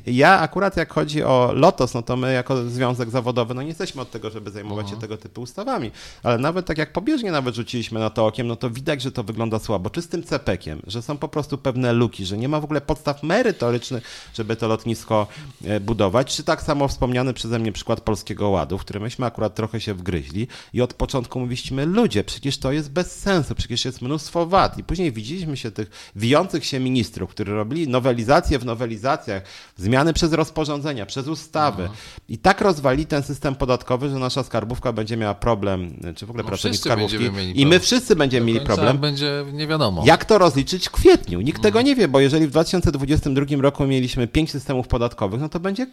Ja 0.07 0.41
akurat 0.41 0.77
jak 0.77 0.93
chodzi 0.93 1.23
o 1.23 1.53
Lotos, 1.55 1.95
no 1.95 2.03
to 2.03 2.17
my 2.17 2.33
jako 2.33 2.65
związek 2.65 3.11
zawodowy, 3.11 3.55
no 3.55 3.63
nie 3.63 3.69
jesteśmy 3.69 4.03
od 4.03 4.11
tego, 4.11 4.31
żeby 4.31 4.51
zajmować 4.51 4.87
się 4.87 4.95
mhm. 4.95 5.01
tego 5.01 5.17
typu 5.17 5.43
ustawami, 5.43 5.91
ale 6.23 6.39
nawet 6.39 6.67
tak 6.67 6.79
jak 6.79 6.93
pobieżnie 6.93 7.33
nawet 7.33 7.55
rzuciliśmy 7.55 8.01
na 8.01 8.11
to 8.11 8.27
okiem, 8.27 8.47
no 8.47 8.57
to 8.57 8.71
widać, 8.71 9.03
że 9.03 9.13
to 9.13 9.23
wygląda 9.23 9.59
słabo. 9.59 9.91
Czy 9.91 10.03
z 10.03 10.09
tym 10.09 10.23
cepekiem, 10.23 10.83
że 10.87 11.03
są 11.03 11.19
po 11.19 11.29
prostu 11.29 11.59
pewne 11.59 11.93
luki, 11.93 12.25
że 12.25 12.39
nie 12.39 12.49
ma 12.49 12.61
w 12.61 12.65
ogóle 12.65 12.81
podstaw 12.81 13.23
merytorycznych, 13.23 14.31
żeby 14.35 14.57
to 14.57 14.69
lotnisko 14.69 15.27
e, 15.65 15.81
budować, 15.81 16.37
czy 16.37 16.45
tak 16.45 16.63
samo 16.63 16.89
wspomniany 16.89 17.35
przeze 17.35 17.59
mnie 17.59 17.73
przykład 17.73 18.01
Polskiego 18.01 18.49
Ładu, 18.49 18.79
w 18.79 18.81
którym 18.81 19.03
myśmy 19.03 19.27
akurat 19.27 19.55
trochę 19.55 19.81
się 19.81 19.95
wgryźli 19.95 20.49
i 20.73 20.83
od 20.83 20.95
początku 20.95 21.41
mówiliśmy, 21.41 21.87
ludzie, 21.87 22.25
przecież 22.25 22.59
to 22.59 22.73
jest 22.73 22.91
bez 22.91 23.21
sensu, 23.21 23.55
przecież 23.55 23.85
jest 23.85 24.03
mnóstwo 24.03 24.47
wad 24.47 24.79
i 24.79 24.85
później 24.85 25.13
widzieliśmy 25.13 25.57
się 25.57 25.71
tych 25.71 25.91
wijących 26.17 26.65
się 26.65 26.81
ministrów, 26.81 27.31
którzy 27.31 27.55
robili 27.55 27.89
nowelizację 27.89 28.59
w 28.59 28.65
nowelizacjach, 28.65 29.43
zmiany 29.77 30.13
przez 30.13 30.33
rozporządzenia, 30.33 31.07
przez 31.07 31.29
ustawy 31.29 31.85
Aha. 31.85 31.95
i 32.29 32.39
tak 32.39 32.61
rozwali 32.61 33.07
ten 33.07 33.23
system 33.23 33.55
podatkowy, 33.55 34.09
że 34.11 34.19
nasza 34.19 34.43
skarbówka 34.43 34.93
będzie 34.93 35.17
miała 35.17 35.35
problem, 35.35 36.01
czy 36.17 36.27
w 36.27 36.31
ogóle 36.31 36.43
no 36.43 36.49
pracownik 36.49 36.81
skarbówki 36.81 37.31
i 37.55 37.67
my 37.67 37.81
wszyscy 37.81 38.17
będziemy 38.17 38.47
mieli 38.47 38.61
problem. 38.61 38.99
będzie 38.99 39.45
nie 39.53 39.67
wiadomo. 39.67 40.03
Jak 40.07 40.25
to 40.25 40.39
rozliczyć 40.39 40.89
w 40.89 40.91
kwietniu? 40.91 41.41
Nikt 41.41 41.63
tego 41.63 41.83
nie 41.83 41.97
wie, 41.97 42.09
bo 42.09 42.21
jeżeli 42.21 42.47
w 42.47 42.51
2022 42.51 43.45
roku 43.61 43.85
mieliśmy 43.87 44.27
pięć 44.27 44.51
systemów 44.51 44.89
podatkowych, 44.89 45.41
no 45.41 45.49
to 45.49 45.61
będzie 45.61 45.87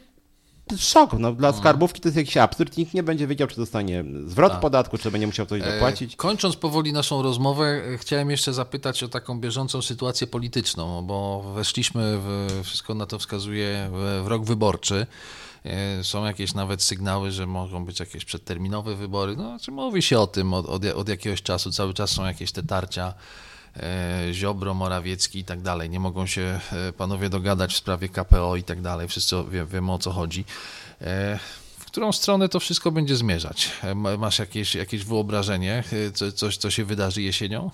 szok. 0.77 1.13
No, 1.13 1.33
dla 1.33 1.47
mhm. 1.47 1.61
skarbówki 1.61 2.01
to 2.01 2.07
jest 2.07 2.17
jakiś 2.17 2.37
absurd. 2.37 2.77
Nikt 2.77 2.93
nie 2.93 3.03
będzie 3.03 3.27
wiedział, 3.27 3.47
czy 3.47 3.55
dostanie 3.55 4.03
zwrot 4.25 4.51
tak. 4.51 4.61
podatku, 4.61 4.97
czy 4.97 5.11
będzie 5.11 5.27
musiał 5.27 5.45
coś 5.45 5.61
zapłacić. 5.61 6.15
Kończąc 6.15 6.55
powoli 6.55 6.93
naszą 6.93 7.21
rozmowę, 7.21 7.81
chciałem 7.97 8.31
jeszcze 8.31 8.53
zapytać 8.53 9.03
o 9.03 9.07
taką 9.07 9.39
bieżącą 9.39 9.81
sytuację 9.81 10.27
polityczną, 10.27 11.01
bo 11.01 11.43
weszliśmy, 11.55 12.17
w, 12.17 12.59
wszystko 12.63 12.93
na 12.93 13.05
to 13.05 13.19
wskazuje, 13.19 13.89
w, 13.91 14.27
rok 14.27 14.43
wyborczy. 14.45 15.07
E, 15.65 16.03
są 16.03 16.25
jakieś 16.25 16.53
nawet 16.53 16.83
sygnały, 16.83 17.31
że 17.31 17.47
mogą 17.47 17.85
być 17.85 17.99
jakieś 17.99 18.25
przedterminowe 18.25 18.95
wybory. 18.95 19.35
No, 19.35 19.57
czy 19.61 19.71
mówi 19.71 20.01
się 20.01 20.19
o 20.19 20.27
tym 20.27 20.53
od, 20.53 20.65
od, 20.65 20.85
od 20.85 21.09
jakiegoś 21.09 21.41
czasu, 21.41 21.71
cały 21.71 21.93
czas 21.93 22.11
są 22.11 22.25
jakieś 22.25 22.51
te 22.51 22.63
tarcia 22.63 23.13
Ziobro, 24.31 24.73
Morawiecki 24.73 25.39
i 25.39 25.43
tak 25.43 25.61
dalej. 25.61 25.89
Nie 25.89 25.99
mogą 25.99 26.25
się 26.25 26.59
panowie 26.97 27.29
dogadać 27.29 27.73
w 27.73 27.77
sprawie 27.77 28.09
KPO 28.09 28.55
i 28.55 28.63
tak 28.63 28.81
dalej. 28.81 29.07
Wszyscy 29.07 29.35
wie, 29.51 29.65
wiemy 29.65 29.91
o 29.91 29.97
co 29.97 30.11
chodzi. 30.11 30.45
W 31.79 31.85
którą 31.85 32.11
stronę 32.11 32.49
to 32.49 32.59
wszystko 32.59 32.91
będzie 32.91 33.15
zmierzać? 33.15 33.71
Masz 34.17 34.39
jakieś, 34.39 34.75
jakieś 34.75 35.03
wyobrażenie, 35.05 35.83
coś, 36.35 36.57
co 36.57 36.71
się 36.71 36.85
wydarzy 36.85 37.21
jesienią? 37.21 37.71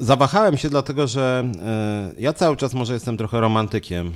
Zawahałem 0.00 0.56
się, 0.56 0.68
dlatego 0.70 1.06
że 1.06 1.44
e, 1.62 2.12
ja 2.18 2.32
cały 2.32 2.56
czas 2.56 2.74
może 2.74 2.94
jestem 2.94 3.16
trochę 3.16 3.40
romantykiem 3.40 4.12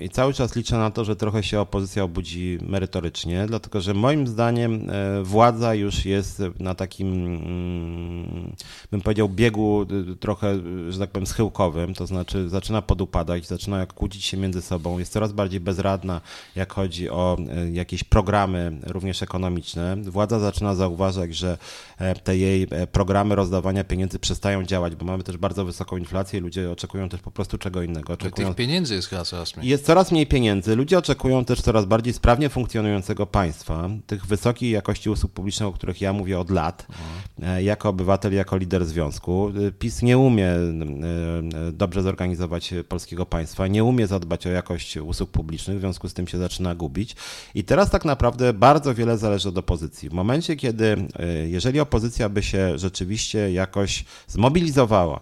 e, 0.00 0.04
i 0.04 0.08
cały 0.08 0.34
czas 0.34 0.56
liczę 0.56 0.76
na 0.76 0.90
to, 0.90 1.04
że 1.04 1.16
trochę 1.16 1.42
się 1.42 1.60
opozycja 1.60 2.02
obudzi 2.02 2.58
merytorycznie, 2.62 3.46
dlatego 3.46 3.80
że 3.80 3.94
moim 3.94 4.26
zdaniem 4.26 4.90
e, 4.90 5.22
władza 5.22 5.74
już 5.74 6.04
jest 6.04 6.42
na 6.58 6.74
takim, 6.74 7.12
mm, 7.12 8.52
bym 8.90 9.00
powiedział, 9.00 9.28
biegu 9.28 9.86
trochę, 10.20 10.60
że 10.88 10.98
tak 10.98 11.10
powiem, 11.10 11.26
schyłkowym, 11.26 11.94
to 11.94 12.06
znaczy 12.06 12.48
zaczyna 12.48 12.82
podupadać, 12.82 13.46
zaczyna 13.46 13.86
kłócić 13.86 14.24
się 14.24 14.36
między 14.36 14.62
sobą, 14.62 14.98
jest 14.98 15.12
coraz 15.12 15.32
bardziej 15.32 15.60
bezradna, 15.60 16.20
jak 16.56 16.72
chodzi 16.72 17.10
o 17.10 17.36
jakieś 17.72 18.04
programy, 18.04 18.78
również 18.86 19.22
ekonomiczne. 19.22 19.96
Władza 19.96 20.38
zaczyna 20.38 20.74
zauważać, 20.74 21.34
że 21.36 21.58
te 22.24 22.36
jej 22.36 22.66
programy 22.92 23.34
rozdawania 23.34 23.84
pieniędzy 23.84 24.18
przestają 24.18 24.64
działać 24.64 24.89
bo 24.96 25.04
mamy 25.04 25.22
też 25.22 25.36
bardzo 25.36 25.64
wysoką 25.64 25.96
inflację 25.96 26.40
ludzie 26.40 26.70
oczekują 26.70 27.08
też 27.08 27.20
po 27.20 27.30
prostu 27.30 27.58
czego 27.58 27.82
innego. 27.82 28.12
Oczekują... 28.12 28.48
Tych 28.48 28.56
pieniędzy 28.56 28.94
jest 28.94 29.08
coraz 29.24 29.56
mniej. 29.56 29.70
Jest 29.70 29.86
coraz 29.86 30.12
mniej 30.12 30.26
pieniędzy. 30.26 30.76
Ludzie 30.76 30.98
oczekują 30.98 31.44
też 31.44 31.60
coraz 31.60 31.84
bardziej 31.84 32.12
sprawnie 32.12 32.48
funkcjonującego 32.48 33.26
państwa, 33.26 33.88
tych 34.06 34.26
wysokiej 34.26 34.70
jakości 34.70 35.10
usług 35.10 35.32
publicznych, 35.32 35.68
o 35.68 35.72
których 35.72 36.00
ja 36.00 36.12
mówię 36.12 36.38
od 36.38 36.50
lat, 36.50 36.86
mhm. 37.38 37.64
jako 37.64 37.88
obywatel, 37.88 38.34
jako 38.34 38.56
lider 38.56 38.86
związku. 38.86 39.52
PiS 39.78 40.02
nie 40.02 40.18
umie 40.18 40.46
e, 40.46 41.72
dobrze 41.72 42.02
zorganizować 42.02 42.74
polskiego 42.88 43.26
państwa, 43.26 43.66
nie 43.66 43.84
umie 43.84 44.06
zadbać 44.06 44.46
o 44.46 44.50
jakość 44.50 44.96
usług 44.96 45.30
publicznych, 45.30 45.76
w 45.76 45.80
związku 45.80 46.08
z 46.08 46.14
tym 46.14 46.28
się 46.28 46.38
zaczyna 46.38 46.74
gubić. 46.74 47.16
I 47.54 47.64
teraz 47.64 47.90
tak 47.90 48.04
naprawdę 48.04 48.52
bardzo 48.52 48.94
wiele 48.94 49.18
zależy 49.18 49.48
od 49.48 49.58
opozycji. 49.58 50.08
W 50.08 50.12
momencie, 50.12 50.56
kiedy, 50.56 50.96
jeżeli 51.46 51.80
opozycja 51.80 52.28
by 52.28 52.42
się 52.42 52.78
rzeczywiście 52.78 53.52
jakoś 53.52 54.04
zmobilizowała, 54.26 54.79
realizowała 54.80 55.20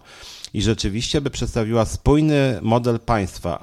i 0.53 0.61
rzeczywiście 0.61 1.21
by 1.21 1.29
przedstawiła 1.29 1.85
spójny 1.85 2.59
model 2.61 2.99
państwa 2.99 3.59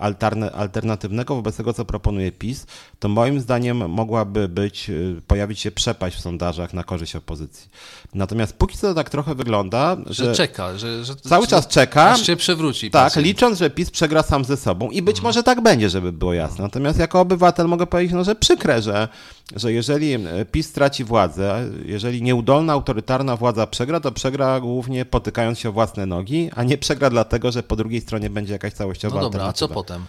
alternatywnego 0.53 1.35
wobec 1.35 1.57
tego, 1.57 1.73
co 1.73 1.85
proponuje 1.85 2.33
PiS, 2.33 2.67
to 2.99 3.09
moim 3.09 3.41
zdaniem 3.41 3.91
mogłaby 3.91 4.49
być, 4.49 4.91
y, 4.91 5.23
pojawić 5.27 5.61
się 5.61 5.71
przepaść 5.71 6.17
w 6.17 6.21
sondażach 6.21 6.75
na 6.75 6.85
korzyść 6.85 7.17
opozycji. 7.17 7.71
Natomiast 8.15 8.53
póki 8.53 8.79
co 8.79 8.89
to 8.89 8.95
tak 8.95 9.11
trochę 9.11 9.35
wygląda, 9.35 9.97
że, 10.07 10.25
że 10.25 10.35
czeka, 10.35 10.79
że, 10.79 11.05
że 11.05 11.17
cały 11.17 11.47
czas 11.47 11.69
czeka. 11.69 12.11
Aż 12.11 12.27
się 12.27 12.37
przewróci. 12.37 12.91
Tak, 12.91 13.05
pacjent. 13.05 13.27
licząc, 13.27 13.59
że 13.59 13.71
PiS 13.71 13.91
przegra 13.91 14.23
sam 14.23 14.45
ze 14.45 14.57
sobą 14.57 14.91
i 14.91 15.03
być 15.03 15.17
mhm. 15.17 15.29
może 15.29 15.43
tak 15.43 15.61
będzie, 15.61 15.91
żeby 15.91 16.13
było 16.13 16.35
jasne. 16.35 16.65
Natomiast 16.65 16.99
jako 16.99 17.21
obywatel 17.21 17.69
mogę 17.69 17.87
powiedzieć, 17.87 18.13
no, 18.15 18.25
że 18.25 18.35
przykre, 18.35 18.83
że, 18.83 19.09
że 19.57 19.73
jeżeli 19.73 20.13
e, 20.15 20.45
PiS 20.53 20.67
straci 20.67 21.05
władzę, 21.05 21.71
jeżeli 21.85 22.23
nieudolna, 22.23 22.73
autorytarna 22.73 23.37
władza 23.37 23.67
przegra, 23.67 24.01
to 24.01 24.13
przegra 24.13 24.61
głównie 24.61 25.05
potykając 25.05 25.59
się 25.59 25.69
o 25.69 25.73
własne 25.73 26.07
nogi, 26.07 26.51
a 26.55 26.63
nie 26.63 26.76
przegra 26.79 27.11
dlatego, 27.11 27.53
że 27.53 27.63
po 27.63 27.77
drugiej 27.77 28.01
stronie 28.01 28.31
będzie 28.31 28.53
jakaś 28.53 28.73
całościowa 28.73 29.17
No 29.17 29.23
dobra, 29.23 29.45
a 29.45 29.53
co 29.53 29.69
potem? 29.69 30.07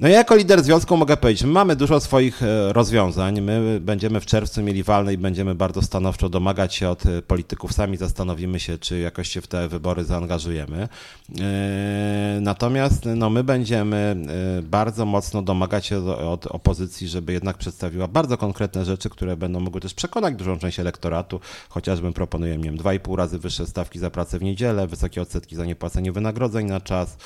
No 0.00 0.08
ja 0.08 0.14
jako 0.14 0.36
lider 0.36 0.62
związku 0.62 0.96
mogę 0.96 1.16
powiedzieć, 1.16 1.42
my 1.42 1.52
mamy 1.52 1.76
dużo 1.76 2.00
swoich 2.00 2.42
e, 2.42 2.72
rozwiązań. 2.72 3.40
My 3.40 3.80
będziemy 3.80 4.20
w 4.20 4.26
czerwcu 4.26 4.62
mieli 4.62 4.82
walne 4.82 5.12
i 5.14 5.18
będziemy 5.18 5.54
bardzo 5.54 5.82
stanowczo 5.82 6.28
domagać 6.28 6.74
się 6.74 6.88
od 6.88 7.06
e, 7.06 7.22
polityków. 7.22 7.72
Sami 7.72 7.96
zastanowimy 7.96 8.60
się, 8.60 8.78
czy 8.78 8.98
jakoś 8.98 9.28
się 9.28 9.40
w 9.40 9.46
te 9.46 9.68
wybory 9.68 10.04
zaangażujemy. 10.04 10.88
E, 11.40 12.38
natomiast 12.40 13.08
no, 13.16 13.30
my 13.30 13.44
będziemy 13.44 14.16
bardzo 14.62 15.06
mocno 15.06 15.42
domagać 15.42 15.86
się 15.86 16.04
od 16.04 16.46
opozycji, 16.46 17.08
żeby 17.08 17.32
jednak 17.32 17.58
przedstawiła 17.58 18.08
bardzo 18.08 18.38
konkretne 18.38 18.84
rzeczy, 18.84 19.10
które 19.10 19.36
będą 19.36 19.60
mogły 19.60 19.80
też 19.80 19.94
przekonać 19.94 20.34
dużą 20.34 20.58
część 20.58 20.80
elektoratu. 20.80 21.40
Chociażby 21.68 22.12
proponuję, 22.12 22.56
nie 22.56 22.64
wiem, 22.64 22.76
2,5 22.76 23.16
razy 23.16 23.38
wyższe 23.38 23.66
stawki 23.66 23.98
za 23.98 24.10
pracę 24.10 24.38
w 24.38 24.42
niedzielę, 24.42 24.86
wysokie 24.86 25.22
odsetki 25.22 25.56
za 25.56 25.64
niepłacenie 25.64 26.12
wynagrodzeń 26.12 26.66
na 26.66 26.80
czas, 26.80 27.16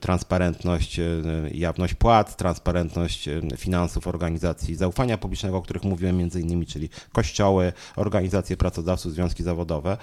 transparentność 0.00 0.69
transparentność, 0.70 0.98
e, 0.98 1.50
jawność 1.54 1.94
płac, 1.94 2.36
transparentność 2.36 3.28
e, 3.28 3.40
finansów 3.56 4.06
organizacji 4.06 4.74
zaufania 4.74 5.18
publicznego, 5.18 5.56
o 5.56 5.62
których 5.62 5.84
mówiłem 5.84 6.16
między 6.16 6.40
innymi, 6.40 6.66
czyli 6.66 6.88
kościoły, 7.12 7.72
organizacje 7.96 8.56
pracodawców, 8.56 9.12
związki 9.12 9.42
zawodowe. 9.42 9.96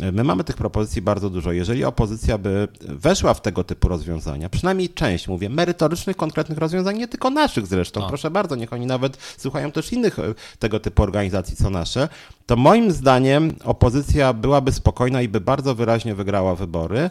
E, 0.00 0.12
my 0.12 0.24
mamy 0.24 0.44
tych 0.44 0.56
propozycji 0.56 1.02
bardzo 1.02 1.30
dużo. 1.30 1.52
Jeżeli 1.52 1.84
opozycja 1.84 2.38
by 2.38 2.68
weszła 2.80 3.34
w 3.34 3.42
tego 3.42 3.64
typu 3.64 3.88
rozwiązania, 3.88 4.48
przynajmniej 4.48 4.88
część, 4.88 5.28
mówię, 5.28 5.48
merytorycznych, 5.48 6.16
konkretnych 6.16 6.58
rozwiązań, 6.58 6.98
nie 6.98 7.08
tylko 7.08 7.30
naszych 7.30 7.66
zresztą, 7.66 8.08
proszę 8.08 8.30
bardzo, 8.30 8.56
niech 8.56 8.72
oni 8.72 8.86
nawet 8.86 9.16
słuchają 9.36 9.72
też 9.72 9.92
innych 9.92 10.16
tego 10.58 10.80
typu 10.80 11.02
organizacji 11.02 11.56
co 11.56 11.70
nasze, 11.70 12.08
to 12.46 12.56
moim 12.56 12.92
zdaniem 12.92 13.54
opozycja 13.64 14.32
byłaby 14.32 14.72
spokojna 14.72 15.22
i 15.22 15.28
by 15.28 15.40
bardzo 15.40 15.74
wyraźnie 15.74 16.14
wygrała 16.14 16.54
wybory. 16.54 17.10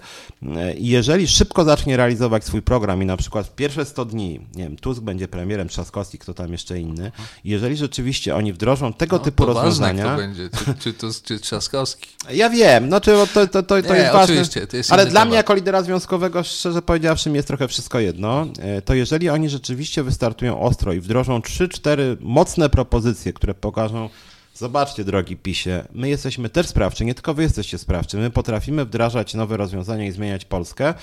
I 0.78 0.88
jeżeli 0.88 1.28
szybko 1.28 1.64
zacznie 1.64 1.98
realizować 1.98 2.44
swój 2.44 2.62
program 2.62 3.03
i 3.04 3.06
na 3.06 3.18
przykład 3.18 3.48
w 3.48 3.56
pierwsze 3.56 3.86
100 3.86 4.06
dni, 4.06 4.40
nie 4.56 4.64
wiem, 4.64 4.76
Tusk 4.76 5.02
będzie 5.02 5.28
premierem, 5.28 5.68
Trzaskowski, 5.68 6.18
kto 6.18 6.34
tam 6.34 6.52
jeszcze 6.52 6.80
inny, 6.80 7.12
jeżeli 7.44 7.78
rzeczywiście 7.78 8.36
oni 8.36 8.54
wdrożą 8.54 8.94
tego 8.94 9.18
no, 9.18 9.24
typu 9.24 9.46
to 9.46 9.54
rozwiązania... 9.54 10.06
Ważne, 10.06 10.34
kto 10.34 10.50
będzie, 10.58 10.74
czy, 10.74 10.84
czy 10.84 10.94
Tusk, 10.94 11.26
czy 11.26 11.40
Trzaskowski. 11.40 12.10
Ja 12.34 12.50
wiem, 12.50 12.90
no 12.90 13.02
czy 13.02 13.12
to, 13.12 13.48
to, 13.48 13.48
to, 13.48 13.64
to 13.64 13.94
nie, 13.94 14.00
jest 14.00 14.14
ważne, 14.14 14.46
to 14.68 14.78
jest 14.78 14.92
ale 14.92 15.06
dla 15.06 15.14
temat. 15.14 15.28
mnie 15.28 15.38
jako 15.38 15.54
lidera 15.54 15.82
związkowego, 15.84 16.44
szczerze 16.44 16.82
powiedziawszy, 16.82 17.30
mi 17.30 17.36
jest 17.36 17.48
trochę 17.48 17.68
wszystko 17.68 18.00
jedno, 18.00 18.48
e, 18.60 18.82
to 18.82 18.94
jeżeli 18.94 19.30
oni 19.30 19.50
rzeczywiście 19.50 20.04
wystartują 20.04 20.62
ostro 20.62 20.94
i 20.94 21.00
wdrożą 21.00 21.40
3-4 21.40 22.18
mocne 22.20 22.70
propozycje, 22.70 23.34
które 23.34 23.54
pokażą 23.54 24.10
Zobaczcie, 24.56 25.04
drogi 25.04 25.38
PiSie, 25.38 25.84
my 25.94 26.10
jesteśmy 26.10 26.50
też 26.50 26.68
sprawczy, 26.68 27.06
nie 27.06 27.14
tylko 27.14 27.34
wy 27.34 27.44
jesteście 27.44 27.78
sprawczy. 27.78 28.18
My 28.18 28.30
potrafimy 28.30 28.86
wdrażać 28.86 29.34
nowe 29.34 29.58
rozwiązania 29.58 30.06
i 30.06 30.12
zmieniać 30.12 30.46
Polskę. 30.46 30.94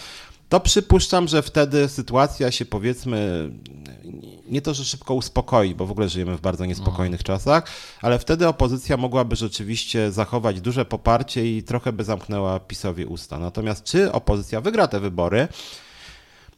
To 0.50 0.60
przypuszczam, 0.60 1.28
że 1.28 1.42
wtedy 1.42 1.88
sytuacja 1.88 2.50
się 2.50 2.64
powiedzmy 2.64 3.50
nie 4.48 4.62
to, 4.62 4.74
że 4.74 4.84
szybko 4.84 5.14
uspokoi, 5.14 5.74
bo 5.74 5.86
w 5.86 5.90
ogóle 5.90 6.08
żyjemy 6.08 6.36
w 6.36 6.40
bardzo 6.40 6.66
niespokojnych 6.66 7.22
czasach, 7.22 7.64
ale 8.02 8.18
wtedy 8.18 8.48
opozycja 8.48 8.96
mogłaby 8.96 9.36
rzeczywiście 9.36 10.12
zachować 10.12 10.60
duże 10.60 10.84
poparcie 10.84 11.56
i 11.56 11.62
trochę 11.62 11.92
by 11.92 12.04
zamknęła 12.04 12.60
PiSowi 12.60 13.04
usta. 13.04 13.38
Natomiast 13.38 13.84
czy 13.84 14.12
opozycja 14.12 14.60
wygra 14.60 14.88
te 14.88 15.00
wybory? 15.00 15.48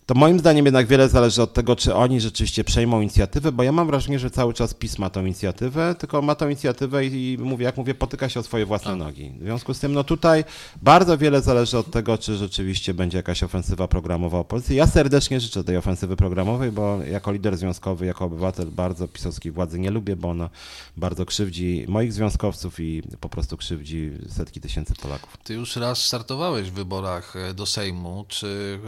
To 0.06 0.14
moim 0.14 0.38
zdaniem 0.38 0.64
jednak 0.64 0.86
wiele 0.86 1.08
zależy 1.08 1.42
od 1.42 1.52
tego, 1.52 1.76
czy 1.76 1.94
oni 1.94 2.20
rzeczywiście 2.20 2.64
przejmą 2.64 3.00
inicjatywę, 3.00 3.52
bo 3.52 3.62
ja 3.62 3.72
mam 3.72 3.86
wrażenie, 3.86 4.18
że 4.18 4.30
cały 4.30 4.54
czas 4.54 4.74
PiS 4.74 4.98
ma 4.98 5.10
tą 5.10 5.20
inicjatywę, 5.20 5.94
tylko 5.98 6.22
ma 6.22 6.34
tą 6.34 6.46
inicjatywę 6.46 7.06
i, 7.06 7.38
mówię, 7.40 7.64
jak 7.64 7.76
mówię, 7.76 7.94
potyka 7.94 8.28
się 8.28 8.40
o 8.40 8.42
swoje 8.42 8.66
własne 8.66 8.90
tak. 8.90 8.98
nogi. 8.98 9.32
W 9.40 9.42
związku 9.42 9.74
z 9.74 9.78
tym, 9.78 9.92
no 9.92 10.04
tutaj 10.04 10.44
bardzo 10.82 11.18
wiele 11.18 11.40
zależy 11.40 11.78
od 11.78 11.90
tego, 11.90 12.18
czy 12.18 12.36
rzeczywiście 12.36 12.94
będzie 12.94 13.18
jakaś 13.18 13.42
ofensywa 13.42 13.88
programowa 13.88 14.38
opozycji. 14.38 14.76
Ja 14.76 14.86
serdecznie 14.86 15.40
życzę 15.40 15.64
tej 15.64 15.76
ofensywy 15.76 16.16
programowej, 16.16 16.72
bo 16.72 16.98
jako 17.02 17.32
lider 17.32 17.56
związkowy, 17.56 18.06
jako 18.06 18.24
obywatel 18.24 18.66
bardzo 18.66 19.08
pisowskiej 19.08 19.52
władzy 19.52 19.78
nie 19.78 19.90
lubię, 19.90 20.16
bo 20.16 20.30
ona 20.30 20.50
bardzo 20.96 21.26
krzywdzi 21.26 21.84
moich 21.88 22.12
związkowców 22.12 22.80
i 22.80 23.02
po 23.20 23.28
prostu 23.28 23.56
krzywdzi 23.56 24.12
setki 24.28 24.60
tysięcy 24.60 24.94
Polaków. 24.94 25.36
Ty 25.44 25.54
już 25.54 25.76
raz 25.76 26.04
startowałeś 26.04 26.70
w 26.70 26.74
wyborach 26.74 27.36
e, 27.36 27.54
do 27.54 27.66
Sejmu. 27.66 28.24
Czy 28.28 28.78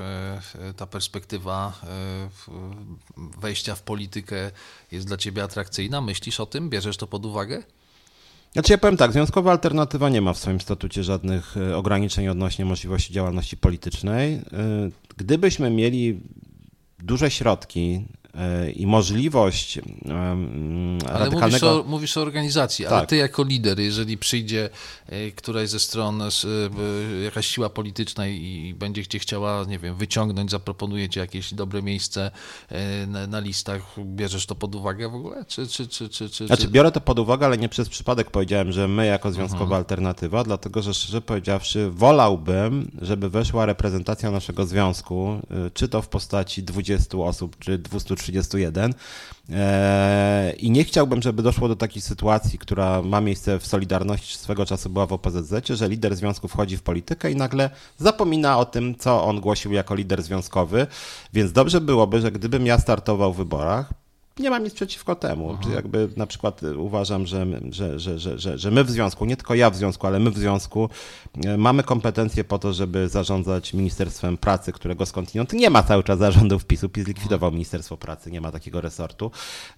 e, 0.60 0.72
ta 0.72 0.86
perspektywa 0.86 1.03
perspektywa 1.04 1.72
e, 1.82 2.28
wejścia 3.40 3.74
w 3.74 3.82
politykę 3.82 4.50
jest 4.92 5.06
dla 5.06 5.16
ciebie 5.16 5.42
atrakcyjna? 5.42 6.00
Myślisz 6.00 6.40
o 6.40 6.46
tym? 6.46 6.70
Bierzesz 6.70 6.96
to 6.96 7.06
pod 7.06 7.26
uwagę? 7.26 7.62
Znaczy 8.52 8.72
ja 8.72 8.78
powiem 8.78 8.96
tak, 8.96 9.12
związkowa 9.12 9.50
alternatywa 9.50 10.08
nie 10.08 10.20
ma 10.20 10.32
w 10.32 10.38
swoim 10.38 10.60
statucie 10.60 11.04
żadnych 11.04 11.56
e, 11.56 11.76
ograniczeń 11.76 12.28
odnośnie 12.28 12.64
możliwości 12.64 13.12
działalności 13.12 13.56
politycznej. 13.56 14.34
E, 14.34 14.42
gdybyśmy 15.16 15.70
mieli 15.70 16.20
duże 16.98 17.30
środki 17.30 18.04
i 18.76 18.86
możliwość 18.86 19.78
ale 21.08 21.18
radykalnego... 21.18 21.40
Mówisz 21.40 21.62
o, 21.62 21.84
mówisz 21.86 22.16
o 22.16 22.22
organizacji, 22.22 22.84
tak. 22.84 22.92
ale 22.92 23.06
ty 23.06 23.16
jako 23.16 23.44
lider, 23.44 23.80
jeżeli 23.80 24.18
przyjdzie 24.18 24.70
e, 25.06 25.30
któraś 25.30 25.68
ze 25.68 25.80
stron 25.80 26.22
e, 26.22 26.28
jakaś 27.24 27.46
siła 27.46 27.70
polityczna 27.70 28.26
i 28.26 28.74
będzie 28.78 29.06
cię 29.06 29.18
chciała, 29.18 29.64
nie 29.64 29.78
wiem, 29.78 29.96
wyciągnąć, 29.96 30.50
zaproponuje 30.50 31.08
ci 31.08 31.18
jakieś 31.18 31.54
dobre 31.54 31.82
miejsce 31.82 32.30
na, 33.06 33.26
na 33.26 33.40
listach, 33.40 33.82
bierzesz 33.98 34.46
to 34.46 34.54
pod 34.54 34.74
uwagę 34.74 35.08
w 35.08 35.14
ogóle? 35.14 35.44
Czy, 35.44 35.66
czy, 35.66 35.88
czy, 35.88 36.08
czy, 36.08 36.30
czy, 36.30 36.46
znaczy 36.46 36.68
biorę 36.68 36.92
to 36.92 37.00
pod 37.00 37.18
uwagę, 37.18 37.46
ale 37.46 37.58
nie 37.58 37.68
przez 37.68 37.88
przypadek 37.88 38.30
powiedziałem, 38.30 38.72
że 38.72 38.88
my 38.88 39.06
jako 39.06 39.32
związkowa 39.32 39.64
mhm. 39.64 39.78
alternatywa, 39.78 40.44
dlatego 40.44 40.82
że 40.82 40.94
szczerze 40.94 41.20
powiedziawszy 41.20 41.90
wolałbym, 41.90 42.90
żeby 43.02 43.30
weszła 43.30 43.66
reprezentacja 43.66 44.30
naszego 44.30 44.66
związku, 44.66 45.40
czy 45.74 45.88
to 45.88 46.02
w 46.02 46.08
postaci 46.08 46.62
20 46.62 47.18
osób, 47.18 47.58
czy 47.58 47.78
230 47.78 48.23
31. 48.24 48.94
E, 49.50 50.52
I 50.58 50.70
nie 50.70 50.84
chciałbym, 50.84 51.22
żeby 51.22 51.42
doszło 51.42 51.68
do 51.68 51.76
takiej 51.76 52.02
sytuacji, 52.02 52.58
która 52.58 53.02
ma 53.02 53.20
miejsce 53.20 53.58
w 53.58 53.66
Solidarności, 53.66 54.38
swego 54.38 54.66
czasu 54.66 54.90
była 54.90 55.06
w 55.06 55.12
OPZZ, 55.12 55.68
że 55.70 55.88
lider 55.88 56.16
związku 56.16 56.48
wchodzi 56.48 56.76
w 56.76 56.82
politykę 56.82 57.30
i 57.30 57.36
nagle 57.36 57.70
zapomina 57.98 58.58
o 58.58 58.64
tym, 58.64 58.94
co 58.98 59.24
on 59.24 59.40
głosił 59.40 59.72
jako 59.72 59.94
lider 59.94 60.22
związkowy. 60.22 60.86
Więc 61.32 61.52
dobrze 61.52 61.80
byłoby, 61.80 62.20
że 62.20 62.32
gdybym 62.32 62.66
ja 62.66 62.78
startował 62.78 63.32
w 63.32 63.36
wyborach, 63.36 64.03
nie 64.38 64.50
mam 64.50 64.64
nic 64.64 64.74
przeciwko 64.74 65.14
temu. 65.14 65.48
Czy 65.48 65.68
mhm. 65.68 65.74
jakby 65.74 66.08
na 66.16 66.26
przykład 66.26 66.60
uważam, 66.76 67.26
że, 67.26 67.46
że, 67.70 67.98
że, 68.00 68.38
że, 68.38 68.58
że, 68.58 68.70
my 68.70 68.84
w 68.84 68.90
związku, 68.90 69.24
nie 69.24 69.36
tylko 69.36 69.54
ja 69.54 69.70
w 69.70 69.76
związku, 69.76 70.06
ale 70.06 70.18
my 70.18 70.30
w 70.30 70.38
związku 70.38 70.88
e, 71.44 71.56
mamy 71.56 71.82
kompetencje 71.82 72.44
po 72.44 72.58
to, 72.58 72.72
żeby 72.72 73.08
zarządzać 73.08 73.74
Ministerstwem 73.74 74.36
Pracy, 74.36 74.72
którego 74.72 75.06
skądinąd 75.06 75.52
nie 75.52 75.70
ma 75.70 75.82
cały 75.82 76.02
czas 76.02 76.18
zarządów 76.18 76.64
PiSu. 76.64 76.88
PiS 76.88 77.04
zlikwidował 77.04 77.52
Ministerstwo 77.52 77.96
Pracy, 77.96 78.30
nie 78.30 78.40
ma 78.40 78.52
takiego 78.52 78.80
resortu. 78.80 79.30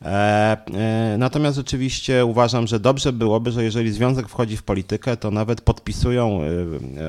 E, 0.02 0.06
e, 0.74 1.16
natomiast 1.18 1.56
rzeczywiście 1.56 2.24
uważam, 2.24 2.66
że 2.66 2.80
dobrze 2.80 3.12
byłoby, 3.12 3.52
że 3.52 3.64
jeżeli 3.64 3.92
związek 3.92 4.28
wchodzi 4.28 4.56
w 4.56 4.62
politykę, 4.62 5.16
to 5.16 5.30
nawet 5.30 5.60
podpisują 5.60 6.40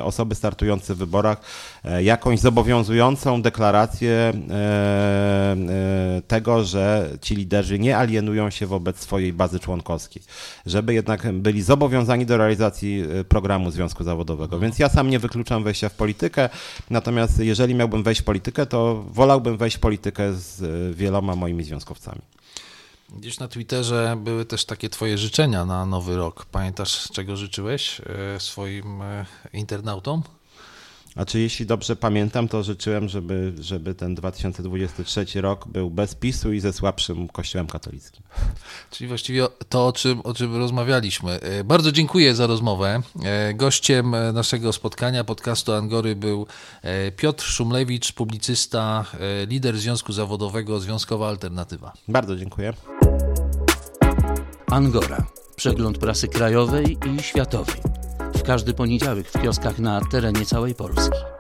osoby 0.04 0.36
startujące 0.36 0.96
w 0.96 0.98
wyborach 0.98 1.42
jakąś 2.04 2.40
zobowiązującą 2.40 3.42
deklarację 3.42 4.34
tego, 6.38 6.64
że 6.64 7.10
ci 7.22 7.36
liderzy 7.36 7.80
nie 7.80 7.98
alienują 7.98 8.50
się 8.50 8.68
wobec 8.68 9.00
swojej 9.00 9.34
bazy 9.34 9.60
członkowskiej, 9.60 10.24
żeby 10.66 10.94
jednak 10.94 11.32
byli 11.34 11.62
zobowiązani 11.62 12.26
do 12.26 12.38
realizacji 12.38 13.04
y, 13.20 13.24
programu 13.24 13.72
Związku 13.72 14.04
Zawodowego. 14.04 14.60
Więc 14.60 14.80
ja 14.80 14.90
sam 14.90 15.10
nie 15.10 15.20
wykluczam 15.20 15.64
wejścia 15.64 15.90
w 15.90 15.94
politykę, 15.94 16.50
natomiast 16.90 17.40
jeżeli 17.40 17.76
miałbym 17.76 18.04
wejść 18.04 18.22
w 18.22 18.24
politykę, 18.24 18.66
to 18.66 19.04
wolałbym 19.10 19.58
wejść 19.58 19.78
w 19.78 19.80
politykę 19.80 20.34
z 20.34 20.62
y, 20.62 20.94
wieloma 20.94 21.36
moimi 21.36 21.64
związkowcami. 21.64 22.22
Gdzieś 23.10 23.40
na 23.40 23.48
Twitterze 23.48 24.18
były 24.24 24.46
też 24.46 24.66
takie 24.66 24.90
twoje 24.90 25.18
życzenia 25.18 25.66
na 25.66 25.86
nowy 25.86 26.16
rok. 26.16 26.46
Pamiętasz, 26.46 27.10
czego 27.14 27.36
życzyłeś 27.36 28.00
y, 28.00 28.40
swoim 28.40 29.02
internautom? 29.54 30.24
A 31.18 31.26
czy 31.26 31.40
jeśli 31.40 31.66
dobrze 31.66 31.96
pamiętam, 31.96 32.48
to 32.48 32.64
życzyłem, 32.64 33.10
żeby, 33.10 33.54
żeby 33.60 33.96
ten 33.96 34.16
2023 34.16 35.42
rok 35.42 35.68
był 35.68 35.90
bez 35.90 36.16
PiSu 36.16 36.54
i 36.54 36.60
ze 36.60 36.74
słabszym 36.74 37.28
kościołem 37.28 37.68
katolickim. 37.68 38.24
Czyli 38.92 39.08
właściwie 39.08 39.48
to, 39.70 39.88
o 39.88 39.94
czym, 39.94 40.22
o 40.22 40.34
czym 40.34 40.56
rozmawialiśmy. 40.56 41.32
E, 41.32 41.64
bardzo 41.64 41.92
dziękuję 41.92 42.36
za 42.36 42.48
rozmowę. 42.48 43.02
E, 43.24 43.54
gościem 43.54 44.16
naszego 44.34 44.74
spotkania 44.74 45.24
podcastu 45.24 45.74
Angory 45.74 46.16
był 46.16 46.48
e, 46.82 47.12
Piotr 47.12 47.46
Szumlewicz, 47.46 48.12
publicysta, 48.12 49.06
lider 49.48 49.78
Związku 49.78 50.14
Zawodowego 50.14 50.80
Związkowa 50.80 51.28
Alternatywa. 51.28 51.94
Bardzo 52.08 52.36
dziękuję. 52.36 52.74
Angora. 54.72 55.26
Przegląd 55.56 55.98
prasy 55.98 56.28
krajowej 56.28 56.98
i 57.06 57.24
światowej 57.24 58.07
każdy 58.46 58.74
poniedziałek 58.74 59.28
w 59.28 59.42
kioskach 59.42 59.80
na 59.80 60.02
terenie 60.12 60.46
całej 60.46 60.76
Polski. 60.76 61.37